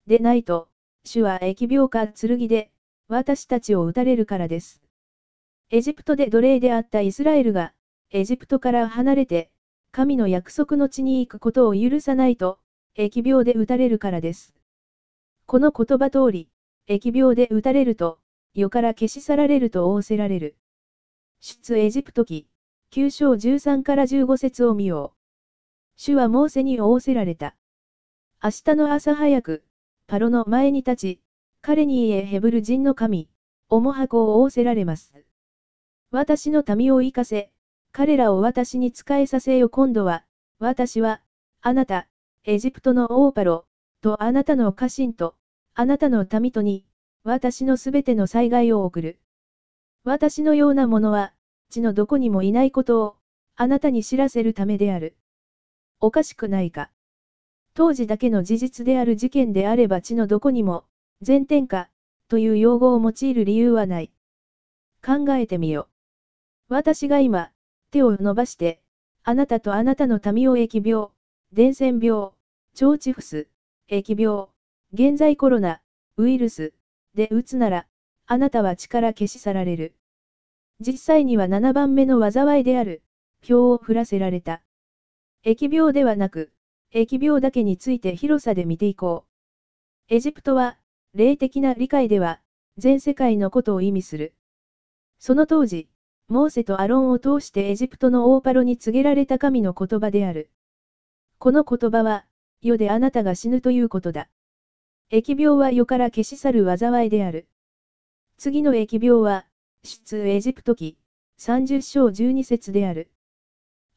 [0.08, 0.70] でないと、
[1.06, 2.72] 主は疫病か剣で、
[3.10, 4.82] 私たちを撃たれるからです。
[5.70, 7.74] エジプトで奴隷であったイスラエルが、
[8.10, 9.52] エジプトから離れて、
[9.92, 12.60] 神の約束の地に行くことを許さないと、
[12.98, 14.54] 疫病で撃たれるからです。
[15.46, 16.50] この言葉通り、
[16.88, 18.20] 疫病で撃たれると、
[18.54, 20.56] 世から消し去られると仰せられる。
[21.42, 22.48] 出エジプト記、
[22.92, 25.18] 9章13から15節を見よう。
[25.98, 27.56] 主はモーセに仰せられた。
[28.42, 29.64] 明日の朝早く、
[30.08, 31.22] パロの前に立ち、
[31.62, 33.30] 彼に言えヘブル人の神、
[33.68, 35.14] オモハコを仰せられます。
[36.12, 37.52] 私の民を生かせ、
[37.92, 40.24] 彼らを私に仕えさせよ今度は、
[40.60, 41.22] 私は、
[41.62, 42.08] あなた、
[42.44, 43.66] エジプトの王パロ、
[44.02, 45.36] とあなたの家臣と、
[45.74, 46.86] あなたの民とに、
[47.24, 49.20] 私のすべての災害を送る。
[50.04, 51.34] 私のようなものは、
[51.70, 53.18] 地のどこにもいないことを、
[53.56, 55.16] あなたに知らせるためである。
[56.00, 56.90] おかしくないか。
[57.74, 60.86] 当時だけの事実である事件であれば地のどこにも、
[61.26, 61.90] 前転下、
[62.28, 64.12] という用語を用いる理由はない。
[65.06, 65.88] 考えてみよ。
[66.70, 67.52] 私が今、
[67.92, 68.82] 手を伸ばして、
[69.24, 71.10] あなたとあなたの民を疫病、
[71.54, 72.32] 伝染病、
[72.82, 73.48] 腸チフス、
[73.90, 74.48] 疫病、
[74.94, 75.82] 現在コロナ、
[76.18, 76.74] ウイルス、
[77.14, 77.88] で打つなら、
[78.26, 79.96] あなたは力消し去られる。
[80.80, 83.02] 実際には7番目の災いである、
[83.42, 84.62] 票を降らせられた。
[85.46, 86.52] 疫病ではなく、
[86.94, 89.26] 疫病だけについて広さで見ていこ
[90.10, 90.14] う。
[90.14, 90.78] エジプトは、
[91.14, 92.42] 霊的な理解では、
[92.78, 94.34] 全世界のことを意味する。
[95.20, 95.90] その当時、
[96.30, 100.50] モーセとアロンを通してエジプトの大パロに告げられた神の言葉である。
[101.40, 102.26] この言葉は、
[102.62, 104.28] 世であなたが死ぬということだ。
[105.10, 107.48] 疫病は世から消し去る災いである。
[108.38, 109.46] 次の疫病は、
[109.84, 110.98] 出エジプト記、
[111.40, 113.10] 30章12節である。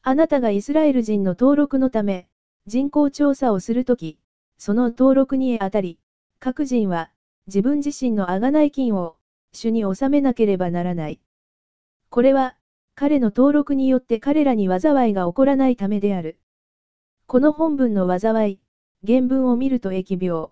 [0.01, 2.29] あなたがイスラエル人の登録のため、
[2.65, 4.17] 人口調査をするとき、
[4.57, 5.99] その登録にあたり、
[6.39, 7.11] 各人は、
[7.47, 9.17] 自分自身の贖い金を、
[9.51, 11.19] 主に納めなければならない。
[12.11, 12.57] これは、
[12.93, 16.39] 彼の登録によって彼らに災いが起こらないためである。
[17.25, 18.59] この本文の災い、
[19.07, 20.49] 原文を見ると疫病。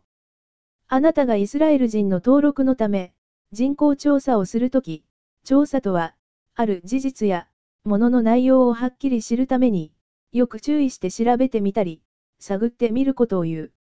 [0.87, 3.13] あなたがイスラエル人の登録のため、
[3.51, 5.03] 人口調査をするとき、
[5.43, 6.15] 調査とは、
[6.55, 7.49] ある事実や、
[7.83, 9.91] ものの内容をはっきり知るために、
[10.31, 12.01] よく注意して調べてみたり、
[12.39, 13.71] 探ってみることを言う。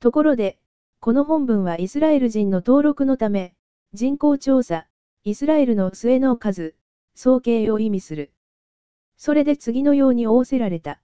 [0.00, 0.58] ところで、
[1.00, 3.54] この本文はイスラエル人の登録のため、
[3.94, 4.86] 人口調査、
[5.24, 6.74] イスラエルの末の数、
[7.22, 8.32] 総計を意味する。
[9.18, 11.02] それで次のように仰せられた。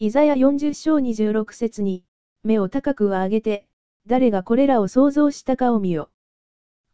[0.00, 2.02] イザヤ40章26節に、
[2.42, 3.68] 目を高くは上げて、
[4.08, 6.10] 誰がこれらを想像したかを見よ。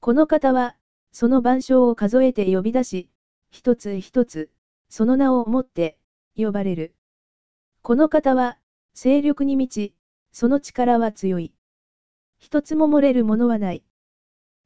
[0.00, 0.76] この方は、
[1.10, 3.08] その万象を数えて呼び出し、
[3.50, 4.50] 一つ一つ、
[4.90, 5.96] その名をもって、
[6.36, 6.94] 呼ばれる。
[7.80, 8.58] この方は、
[8.92, 9.94] 勢力に満ち、
[10.32, 11.54] その力は強い。
[12.36, 13.82] 一つも漏れるものはない。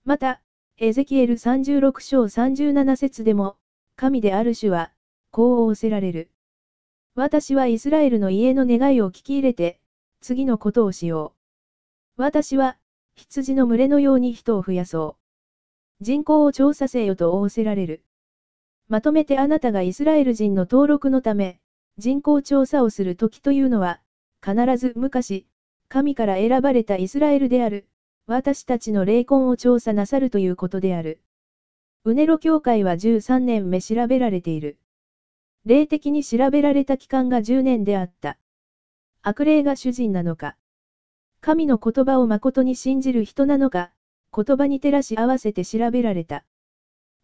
[0.05, 0.43] また、
[0.79, 3.58] エゼキエル36章37節でも、
[4.01, 4.93] 神である主は、
[5.33, 6.31] こう仰せられる。
[7.17, 9.81] 私はイスラエルの家の願いを聞き入れて、
[10.21, 11.35] 次のことをしよ
[12.17, 12.23] う。
[12.23, 12.79] 私は、
[13.17, 15.17] 羊の群れのように人を増やそ
[16.01, 16.05] う。
[16.05, 18.05] 人口を調査せよと仰せられる。
[18.87, 21.59] まとめてあなたがイスラエル人の登録のため、
[21.97, 24.01] 人口調査をする時というのは、
[24.41, 25.45] 必ず昔、
[25.89, 27.89] 神から選ばれたイスラエルである、
[28.29, 31.21] 私たちの霊魂を調査なさるということである。
[32.09, 34.79] うねろ教会は13年目調べられている。
[35.67, 38.39] 霊的に調べられた期間が10年であった。
[39.21, 40.57] 悪霊が主人なのか。
[41.43, 43.93] 神の言葉を誠に信じる人なのか、
[44.35, 46.47] 言葉に照らし合わせて調べられた。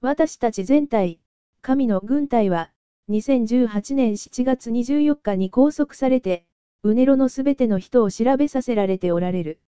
[0.03, 1.19] 私たち全体、
[1.63, 2.71] 神の軍隊は、
[3.09, 6.45] 2018年7月24日に拘束されて、
[6.83, 9.61] うねろのすべての人を調べさせられておられる。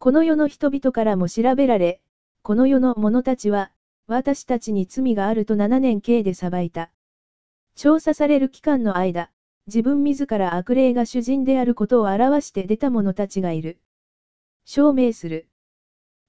[0.00, 2.00] この世の人々からも調べられ、
[2.42, 3.70] この世の者たちは、
[4.06, 6.90] 私たちに罪があると7年刑で裁いた。
[7.74, 9.30] 調査される期間の間、
[9.66, 13.80] 自分自ら悪霊が主人であることを表して出た者たちがいる。
[14.66, 15.48] 証明する。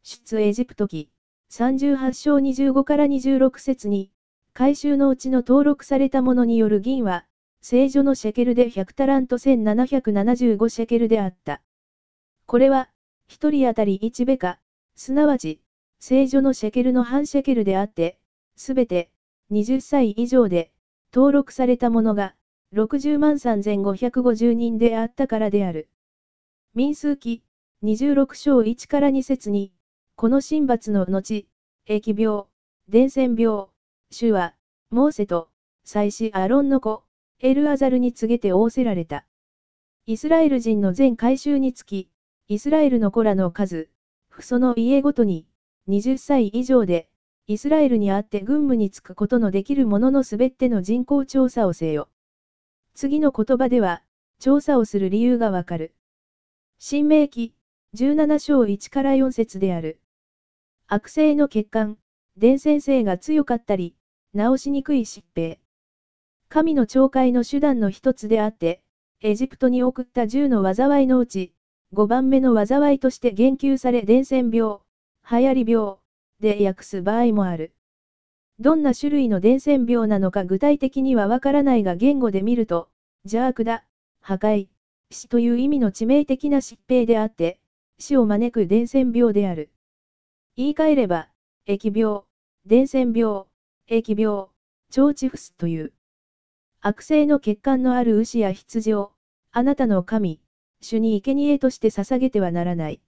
[0.03, 1.09] 出エジプト記、
[1.51, 4.11] 38章25から26節に、
[4.53, 7.25] 回収のうちの登録されたものによる銀は、
[7.61, 11.61] 聖女のシェケルで100タラント1775シェケルであった。
[12.45, 12.89] これは、
[13.27, 14.59] 一人当たり1ベカ、
[14.95, 15.59] すなわち、
[15.99, 18.19] 聖女のシェケルの半シェケルであって、
[18.55, 19.09] すべて、
[19.51, 20.71] 20歳以上で、
[21.13, 22.35] 登録されたものが、
[22.73, 25.89] 60万3550人であったからである。
[26.73, 27.43] 民数記、
[27.83, 29.71] 26章1から2節に、
[30.15, 31.47] この神罰の後、
[31.87, 32.45] 疫病、
[32.87, 33.67] 伝染病、
[34.11, 34.55] 主は、
[34.89, 35.49] モーセと、
[35.83, 37.03] 祭司アロンの子、
[37.39, 39.25] エルアザルに告げて仰せられた。
[40.05, 42.09] イスラエル人の全改宗につき、
[42.47, 43.89] イスラエルの子らの数、
[44.39, 45.47] その家ごとに、
[45.87, 47.09] 20歳以上で、
[47.47, 52.09] イスラエルにあって軍務に就くことのできる者のすべての人口調査をせよ。
[52.95, 54.01] 次の言葉では、
[54.39, 55.93] 調査をする理由がわかる。
[56.79, 57.53] 新明記、
[57.93, 59.99] 17章1から4節である。
[60.87, 61.99] 悪性の血管、
[62.35, 63.95] 伝染性が強かったり、
[64.35, 65.59] 治しにくい疾病。
[66.49, 68.81] 神の懲戒の手段の一つであって、
[69.21, 71.53] エジプトに送った10の災いのうち、
[71.93, 74.79] 5番目の災いとして言及され伝染病、
[75.27, 75.97] 流行り病、
[76.39, 77.73] で訳す場合もある。
[78.59, 82.89] どんな種類の伝染病なのか具体的にはわからないが言語で見ると、
[83.23, 83.83] 邪悪だ、
[84.21, 84.67] 破壊、
[85.09, 87.59] 死という意味の致命的な疾病であって、
[87.97, 89.71] 死を招く伝染病である。
[90.55, 91.29] 言い換えれば、
[91.67, 92.21] 疫病、
[92.65, 93.45] 伝染病、
[93.89, 94.49] 疫病、
[94.95, 95.91] 腸チフスという。
[96.81, 99.11] 悪性の血管のある牛や羊を、
[99.51, 100.39] あなたの神、
[100.81, 103.01] 主に生贄として捧げてはならない。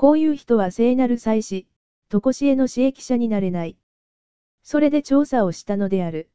[0.00, 1.66] こういう人は聖なる祭司、
[2.08, 3.76] とこしえの刺激者になれない。
[4.62, 6.30] それで調査をしたのである。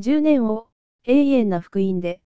[0.00, 0.66] 10年を、
[1.04, 2.20] 永遠な福音で。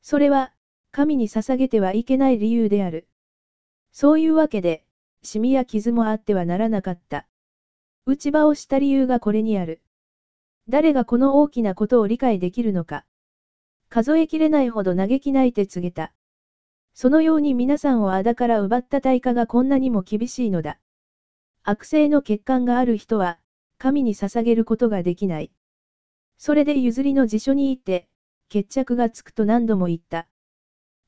[0.00, 0.52] それは、
[0.92, 3.08] 神に捧げてはいけない理由である。
[3.90, 4.84] そういうわけで、
[5.24, 7.26] シミや傷もあってはならなかった。
[8.06, 9.82] 内場をした理由がこれにある。
[10.68, 13.04] 誰がこの大きなことを理解できるのか。
[13.88, 16.12] 数えきれないほど嘆き泣いて告げた。
[16.94, 20.78] そのように皆さんをあだから奪った対価がこんなにも厳しいのだ。
[21.62, 23.38] 悪性の欠陥がある人は、
[23.78, 25.50] 神に捧げることができない。
[26.38, 28.08] それで譲りの辞書に行って、
[28.48, 30.26] 決着がつくと何度も言った。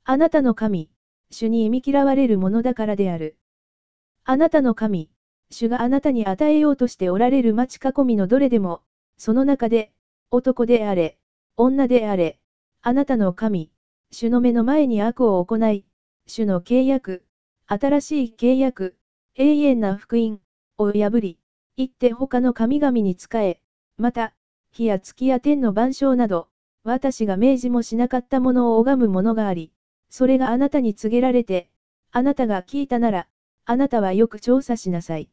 [0.04, 0.90] あなたの神、
[1.30, 3.36] 主に忌み嫌われるものだからである。
[4.24, 5.10] あなたの神、
[5.50, 8.80] 主があなたに与えようとしておられる町囲みのどれでも、
[9.18, 9.92] その中で、
[10.30, 11.18] 男であれ、
[11.56, 12.38] 女であれ、
[12.80, 13.70] あなたの神、
[14.14, 15.84] 主の目の前に悪を行い、
[16.28, 17.24] 主の契約、
[17.66, 18.96] 新しい契約、
[19.34, 20.40] 永遠な福音、
[20.78, 21.38] を破り、
[21.76, 23.60] 言って他の神々に仕え、
[23.98, 24.32] また、
[24.70, 26.48] 火や月や天の万象など、
[26.84, 29.72] 私が明示もしなかったものを拝むものがあり、
[30.10, 31.68] それがあなたに告げられて、
[32.12, 33.26] あなたが聞いたなら、
[33.64, 35.28] あなたはよく調査しなさい。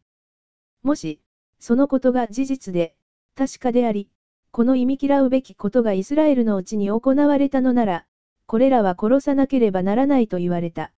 [0.82, 1.22] もし、
[1.60, 2.96] そのことが事実で、
[3.36, 4.10] 確かであり、
[4.50, 8.06] この忌み嫌うべきことがイスラエルのうちに行われたのなら、
[8.52, 10.91] これらは殺さなければならないと言われた。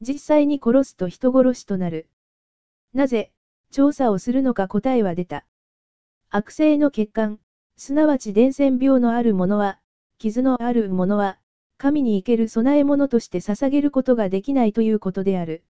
[0.00, 2.08] 実際に殺すと人殺しとなる。
[2.94, 3.32] なぜ、
[3.72, 5.44] 調査をするのか答えは出た。
[6.30, 7.40] 悪性の血管、
[7.76, 9.80] すなわち伝染病のある者は、
[10.18, 11.40] 傷のある者は、
[11.78, 15.64] 神に生ける供え物として捧げることができないということである。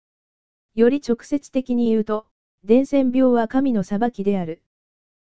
[0.75, 2.25] より直接的に言うと、
[2.63, 4.63] 伝染病は神の裁きである。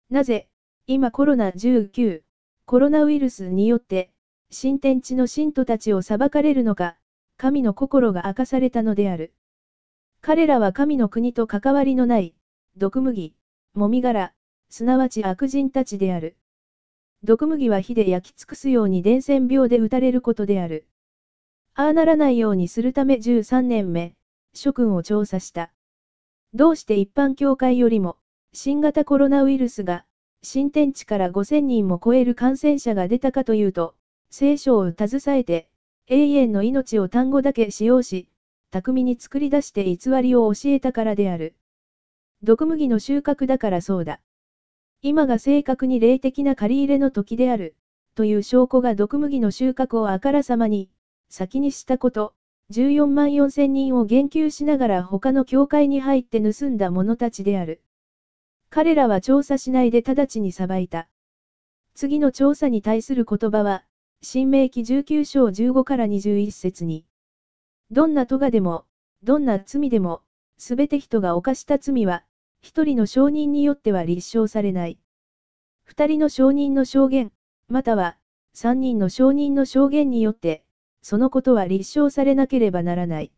[0.09, 0.47] なぜ、
[0.86, 2.22] 今コロナ19、
[2.65, 4.13] コロナウイルスによって、
[4.50, 6.98] 新天地の信徒たちを裁かれるのか、
[7.38, 9.34] 神の心が明かされたのである。
[10.22, 12.34] 彼らは神の国と関わりのない、
[12.76, 13.36] 毒麦、
[13.74, 14.34] もみ殻、
[14.70, 16.38] すなわち悪人たちである。
[17.24, 20.88] 毒麦は火で焼き尽くすように伝染病で打たれることである。
[21.74, 24.16] ああならないようにするため13年目、
[24.54, 25.72] 諸君を調査した。
[26.54, 28.18] どうして一般教会よりも、
[28.54, 30.06] 新型コロナウイルスが、
[30.41, 33.95] 新天地から5000人も超える感染者が出たかというと、
[34.30, 35.69] 聖書を携えて、
[36.07, 38.30] 永遠の命を単語だけ使用し、
[38.71, 41.55] 巧みに作り出して偽りを教えたからである。
[42.43, 44.21] 毒麦の収穫だからそうだ。
[45.01, 47.75] 今が正確に霊的な借り入れの時である、
[48.15, 50.89] という証拠が毒麦の収穫をあからさまに、
[51.30, 52.34] 先にしたこと、
[52.71, 57.82] 14万4千人を言及しながら他の教会に入って盗んだ者たちである。
[58.69, 61.07] 彼らは調査しないで直ちに裁いた。
[61.93, 63.84] 次の調査に対する言葉は、
[64.30, 67.05] 新明記19章15から21節に、
[67.91, 68.86] どんな咎でも、
[69.24, 70.22] どんな罪でも、
[70.57, 72.26] すべて人が犯した罪は、
[72.61, 74.99] 一人の証人によっては立証されない。
[75.86, 77.32] 二人の証人の証言、
[77.70, 78.18] または、
[78.53, 80.65] 三人の証人の証言によって、
[81.01, 83.32] そのことは立証されなければならない。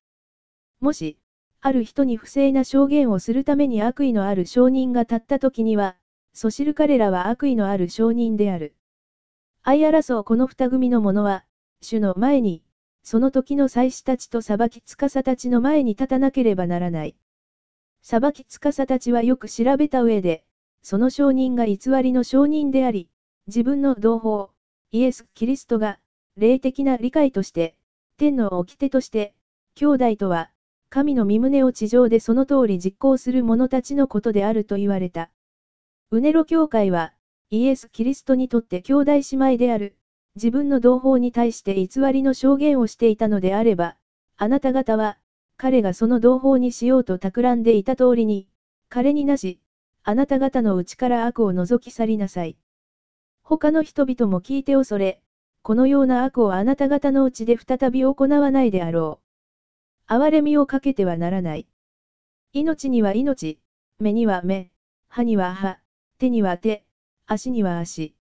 [0.79, 1.17] もし、
[1.61, 5.97] ある人に不正な証言をするために悪意のある証人が立った時には、
[6.33, 8.75] そ知る彼らは悪意のある証人である。
[9.63, 11.45] 相争うこの二組の者は、
[11.81, 12.63] 主の前に、
[13.03, 17.15] その時の祭司たちと裁き司たちの前に立たなければならない。
[18.01, 20.43] 裁き司たちはよく調べた上で、
[20.81, 23.09] その証人が偽りの証人であり、
[23.47, 24.49] 自分の同胞、
[24.91, 25.99] イエス・キリストが、
[26.37, 27.75] 霊的な理解として、
[28.17, 29.35] 天の掟として、
[29.75, 30.51] 兄弟とは、
[30.89, 35.29] 神の身旨を地上でその通り実行する者たちのことであると言われた。
[36.11, 37.13] ウネロ教会は、
[37.51, 39.97] イエス・キリストにとって兄弟姉妹である、
[40.35, 43.95] 自分の同胞に対して偽りの証言をしていたのであれば、
[44.37, 45.17] あなた方は、
[45.57, 48.47] 彼がその同胞にしようと企んでいた通りに、
[48.87, 49.59] 彼になし、
[50.03, 52.55] あなた方の内から悪を除き去りなさい。
[53.41, 55.19] 他の人々も聞いて恐れ、
[55.63, 59.21] このような悪をあなた方のうちで再び行わないであろ
[60.07, 60.13] う。
[60.13, 61.67] 憐れみをかけてはならない。
[62.53, 63.59] 命には命、
[63.99, 64.71] 目には目、
[65.07, 65.79] 歯には歯、
[66.19, 66.85] 手には手、
[67.31, 68.15] 足には足。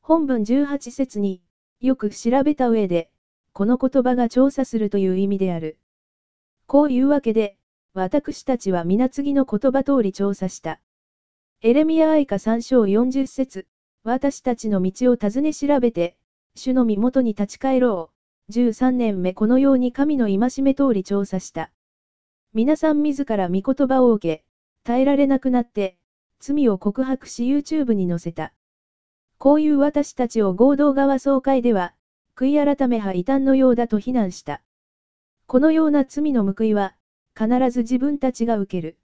[0.00, 1.42] 本文18節に、
[1.80, 3.10] よく調べた上で、
[3.52, 5.76] この言葉が調査するという意味である。
[6.66, 7.58] こういうわけで、
[7.92, 10.80] 私たちは皆次の言葉通り調査した。
[11.60, 13.66] エレミア愛歌3章40節
[14.02, 16.16] 私たちの道を尋ね調べて、
[16.54, 18.12] 主の身元に立ち返ろ
[18.48, 18.52] う。
[18.52, 21.70] 13年目このように神の戒め通り調査した。
[22.54, 24.44] 皆さん自ら御言葉を受け、
[24.84, 25.98] 耐えられなくなって、
[26.42, 28.52] 罪を告白し YouTube に載せた。
[29.38, 31.94] こういう私たちを合同側総会では、
[32.34, 34.60] 悔い改め派異端のようだと非難した。
[35.46, 36.96] このような罪の報いは、
[37.38, 38.98] 必ず自分たちが受ける。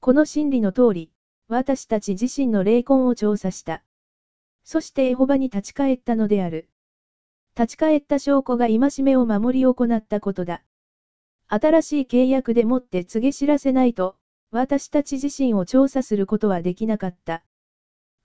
[0.00, 1.10] この真理の通り、
[1.48, 3.82] 私たち自身の霊魂を調査した。
[4.64, 6.70] そしてエホバに立ち返ったのである。
[7.54, 10.62] 立ち返った証拠が戒めを守り行ったことだ。
[11.48, 14.16] 新しい契約でもって告げ知らせないと、
[14.50, 17.44] 私たち自身を調査することはできなかった。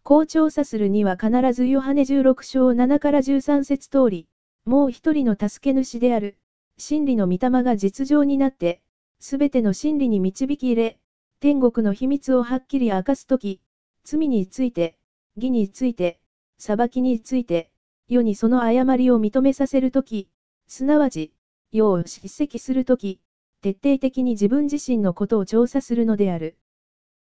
[0.04, 4.28] こう調査するには必ずヨハネ16章7から13節通り、
[4.66, 6.38] もう一人の助け主である、
[6.78, 8.82] 真理の御霊が実情になって、
[9.20, 11.00] すべての真理に導き入れ、
[11.40, 13.60] 天国の秘密をはっきり明かすとき、
[14.04, 14.98] 罪について、
[15.36, 16.20] 義について、
[16.58, 17.70] 裁きについて、
[18.08, 20.28] 世にその誤りを認めさせるとき、
[20.68, 21.34] すなわち、
[21.72, 23.20] 世を叱責するとき、
[23.62, 26.58] 徹底的に自分自身のことを調査するのである。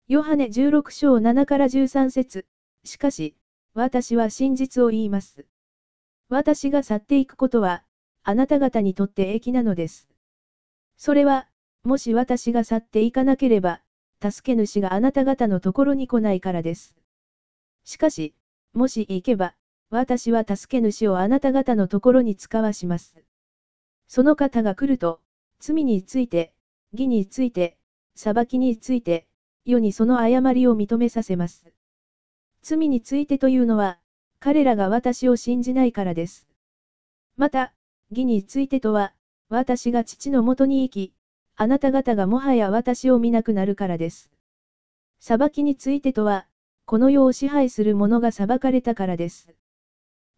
[0.07, 2.45] ヨハネ16章7から13節
[2.83, 3.35] しかし、
[3.73, 5.45] 私は真実を言います。
[6.29, 7.83] 私が去っていくことは、
[8.23, 10.09] あなた方にとって益なのです。
[10.97, 11.47] それは、
[11.83, 13.81] もし私が去っていかなければ、
[14.21, 16.95] 助け主があなた方のところに来ないからです。
[17.85, 18.33] しかし、
[18.73, 19.55] もし行けば、
[19.89, 23.23] 私は助け主をあなた方のところに使わします。
[24.07, 25.21] その方が来ると、
[25.59, 26.53] 罪について、
[26.91, 27.77] 義について、
[28.15, 29.27] 裁きについて、
[29.65, 31.65] 世にその誤りを認めさせます。
[32.61, 33.99] 罪についてというのは、
[34.39, 36.47] 彼らが私を信じないからです。
[37.35, 37.73] また、
[38.09, 39.13] 義についてとは、
[39.49, 41.13] 私が父のもとに行き、
[41.55, 44.29] あなた方がもはや私を見なくなるからです。
[45.19, 46.47] 裁きについてとは、
[46.85, 49.55] この世を支配する者が裁かれたからです。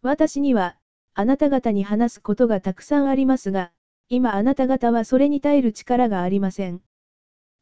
[0.02, 0.76] 私には、
[1.14, 3.70] あなた方に話すことがたくさんありますが、
[4.12, 6.82] 今あなた方はそれに耐える力がありません。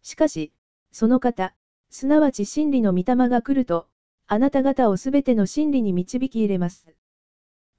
[0.02, 0.50] しかし、
[0.92, 1.54] その方、
[1.90, 3.86] すなわち真理の御霊が来ると、
[4.26, 6.96] あなた方をすべての真理に導き入れます。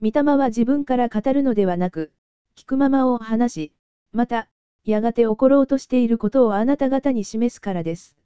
[0.04, 2.12] 御霊は自分から語るのではなく、
[2.56, 3.74] 聞くままを話し、
[4.12, 4.48] また、
[4.84, 8.18] やがて起ころうとしていることをあなた方に示すからです。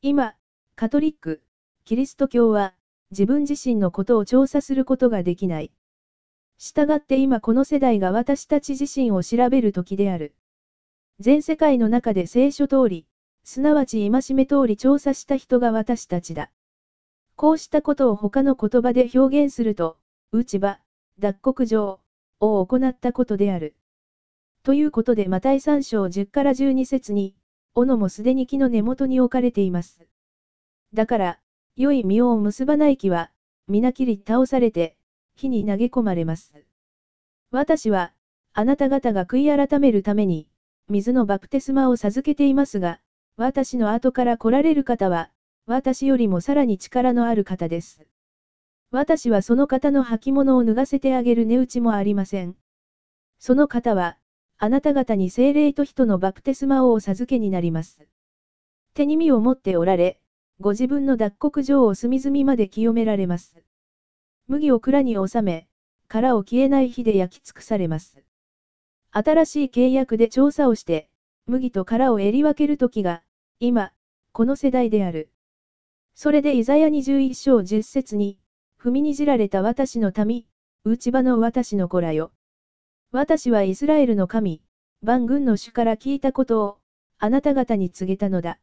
[0.00, 0.36] 今、
[0.76, 1.42] カトリック、
[1.84, 2.74] キリスト教は、
[3.10, 5.72] 自分自身のことを調査することができない。
[6.58, 10.34] したがって今この世代が私たち自身を調べる時である。
[11.18, 13.06] 全世界の中で聖書通り、
[13.44, 16.50] すなわち戒め通り調査した人が私たちだ。
[17.36, 19.98] こうしたことを他の言葉で表現すると、
[20.32, 20.80] 内場、
[21.18, 22.00] 脱穀場
[22.40, 23.76] を行ったことである。
[24.62, 27.34] ということでマタイ3章10から12節に、
[27.74, 30.06] 斧もすでに木の根元に置かれています。
[30.92, 31.40] だから、
[31.76, 33.30] 良い実を結ばない木は、
[33.68, 34.96] 皆切り倒されて、
[35.36, 36.54] 火に投げ込まれます。
[37.50, 38.12] 私は、
[38.52, 40.48] あなた方が悔い改めるために、
[40.88, 43.00] 水のバプテスマを授けていますが、
[43.36, 45.30] 私の後から来られる方は、
[45.66, 48.06] 私よりもさらに力のある方です。
[48.90, 52.56] 私はその方の履物を脱がせてあげる値打ちもありません。
[53.38, 54.16] その方は、
[54.58, 57.98] あなた方に精霊と人のバプテスマをお授けになります。
[58.94, 60.18] 手に身を持っておられ、
[60.60, 63.65] ご自分の脱穀場を隅々まで清められます。
[64.48, 65.66] 麦を蔵に収め、
[66.06, 68.22] 殻を消えない火で焼き尽くされます。
[69.10, 71.08] 新しい契約で調査をして、
[71.46, 73.22] 麦と殻を襟分ける時が、
[73.58, 73.92] 今、
[74.32, 75.30] この世代である。
[76.14, 78.38] それでイザヤ21章10節に、
[78.80, 80.44] 踏みにじられた私の民、
[80.84, 82.30] 内場の私の子らよ。
[83.10, 84.62] 私はイスラエルの神、
[85.02, 86.78] 万軍の主から聞いたことを、
[87.18, 88.60] あなた方に告げたのだ。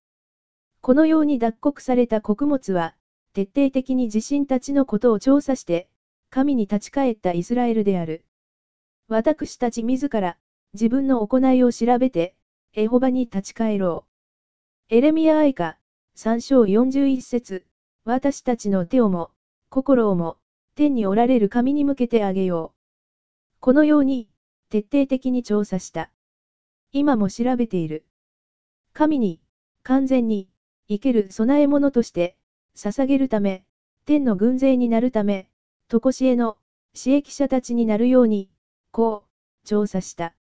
[0.82, 2.96] このように脱穀された穀物は、
[3.34, 5.90] 徹底的に自身たちのことを調査して、
[6.30, 8.26] 神に立ち返ったイスラエルである。
[9.08, 10.38] 私たち自ら、
[10.74, 12.36] 自分の行いを調べて、
[12.74, 14.06] エホバに立ち返ろ
[14.92, 14.96] う。
[14.96, 15.80] エレミア愛歌、
[16.16, 17.66] 3章41節
[18.06, 19.32] 私たちの手をも、
[19.70, 20.38] 心をも、
[20.76, 23.60] 天におられる神に向けてあげよう。
[23.60, 24.30] このように、
[24.70, 26.12] 徹底的に調査した。
[26.92, 28.06] 今も調べている。
[28.94, 29.42] 神に、
[29.82, 30.50] 完全に、
[30.88, 32.38] 生ける供え物として、
[32.76, 33.64] 捧げるため、
[34.06, 35.50] 天の軍勢になるため、
[35.88, 36.58] とこしえの、
[36.94, 38.50] 私益者たちになるように、
[38.92, 40.36] こう、調査した。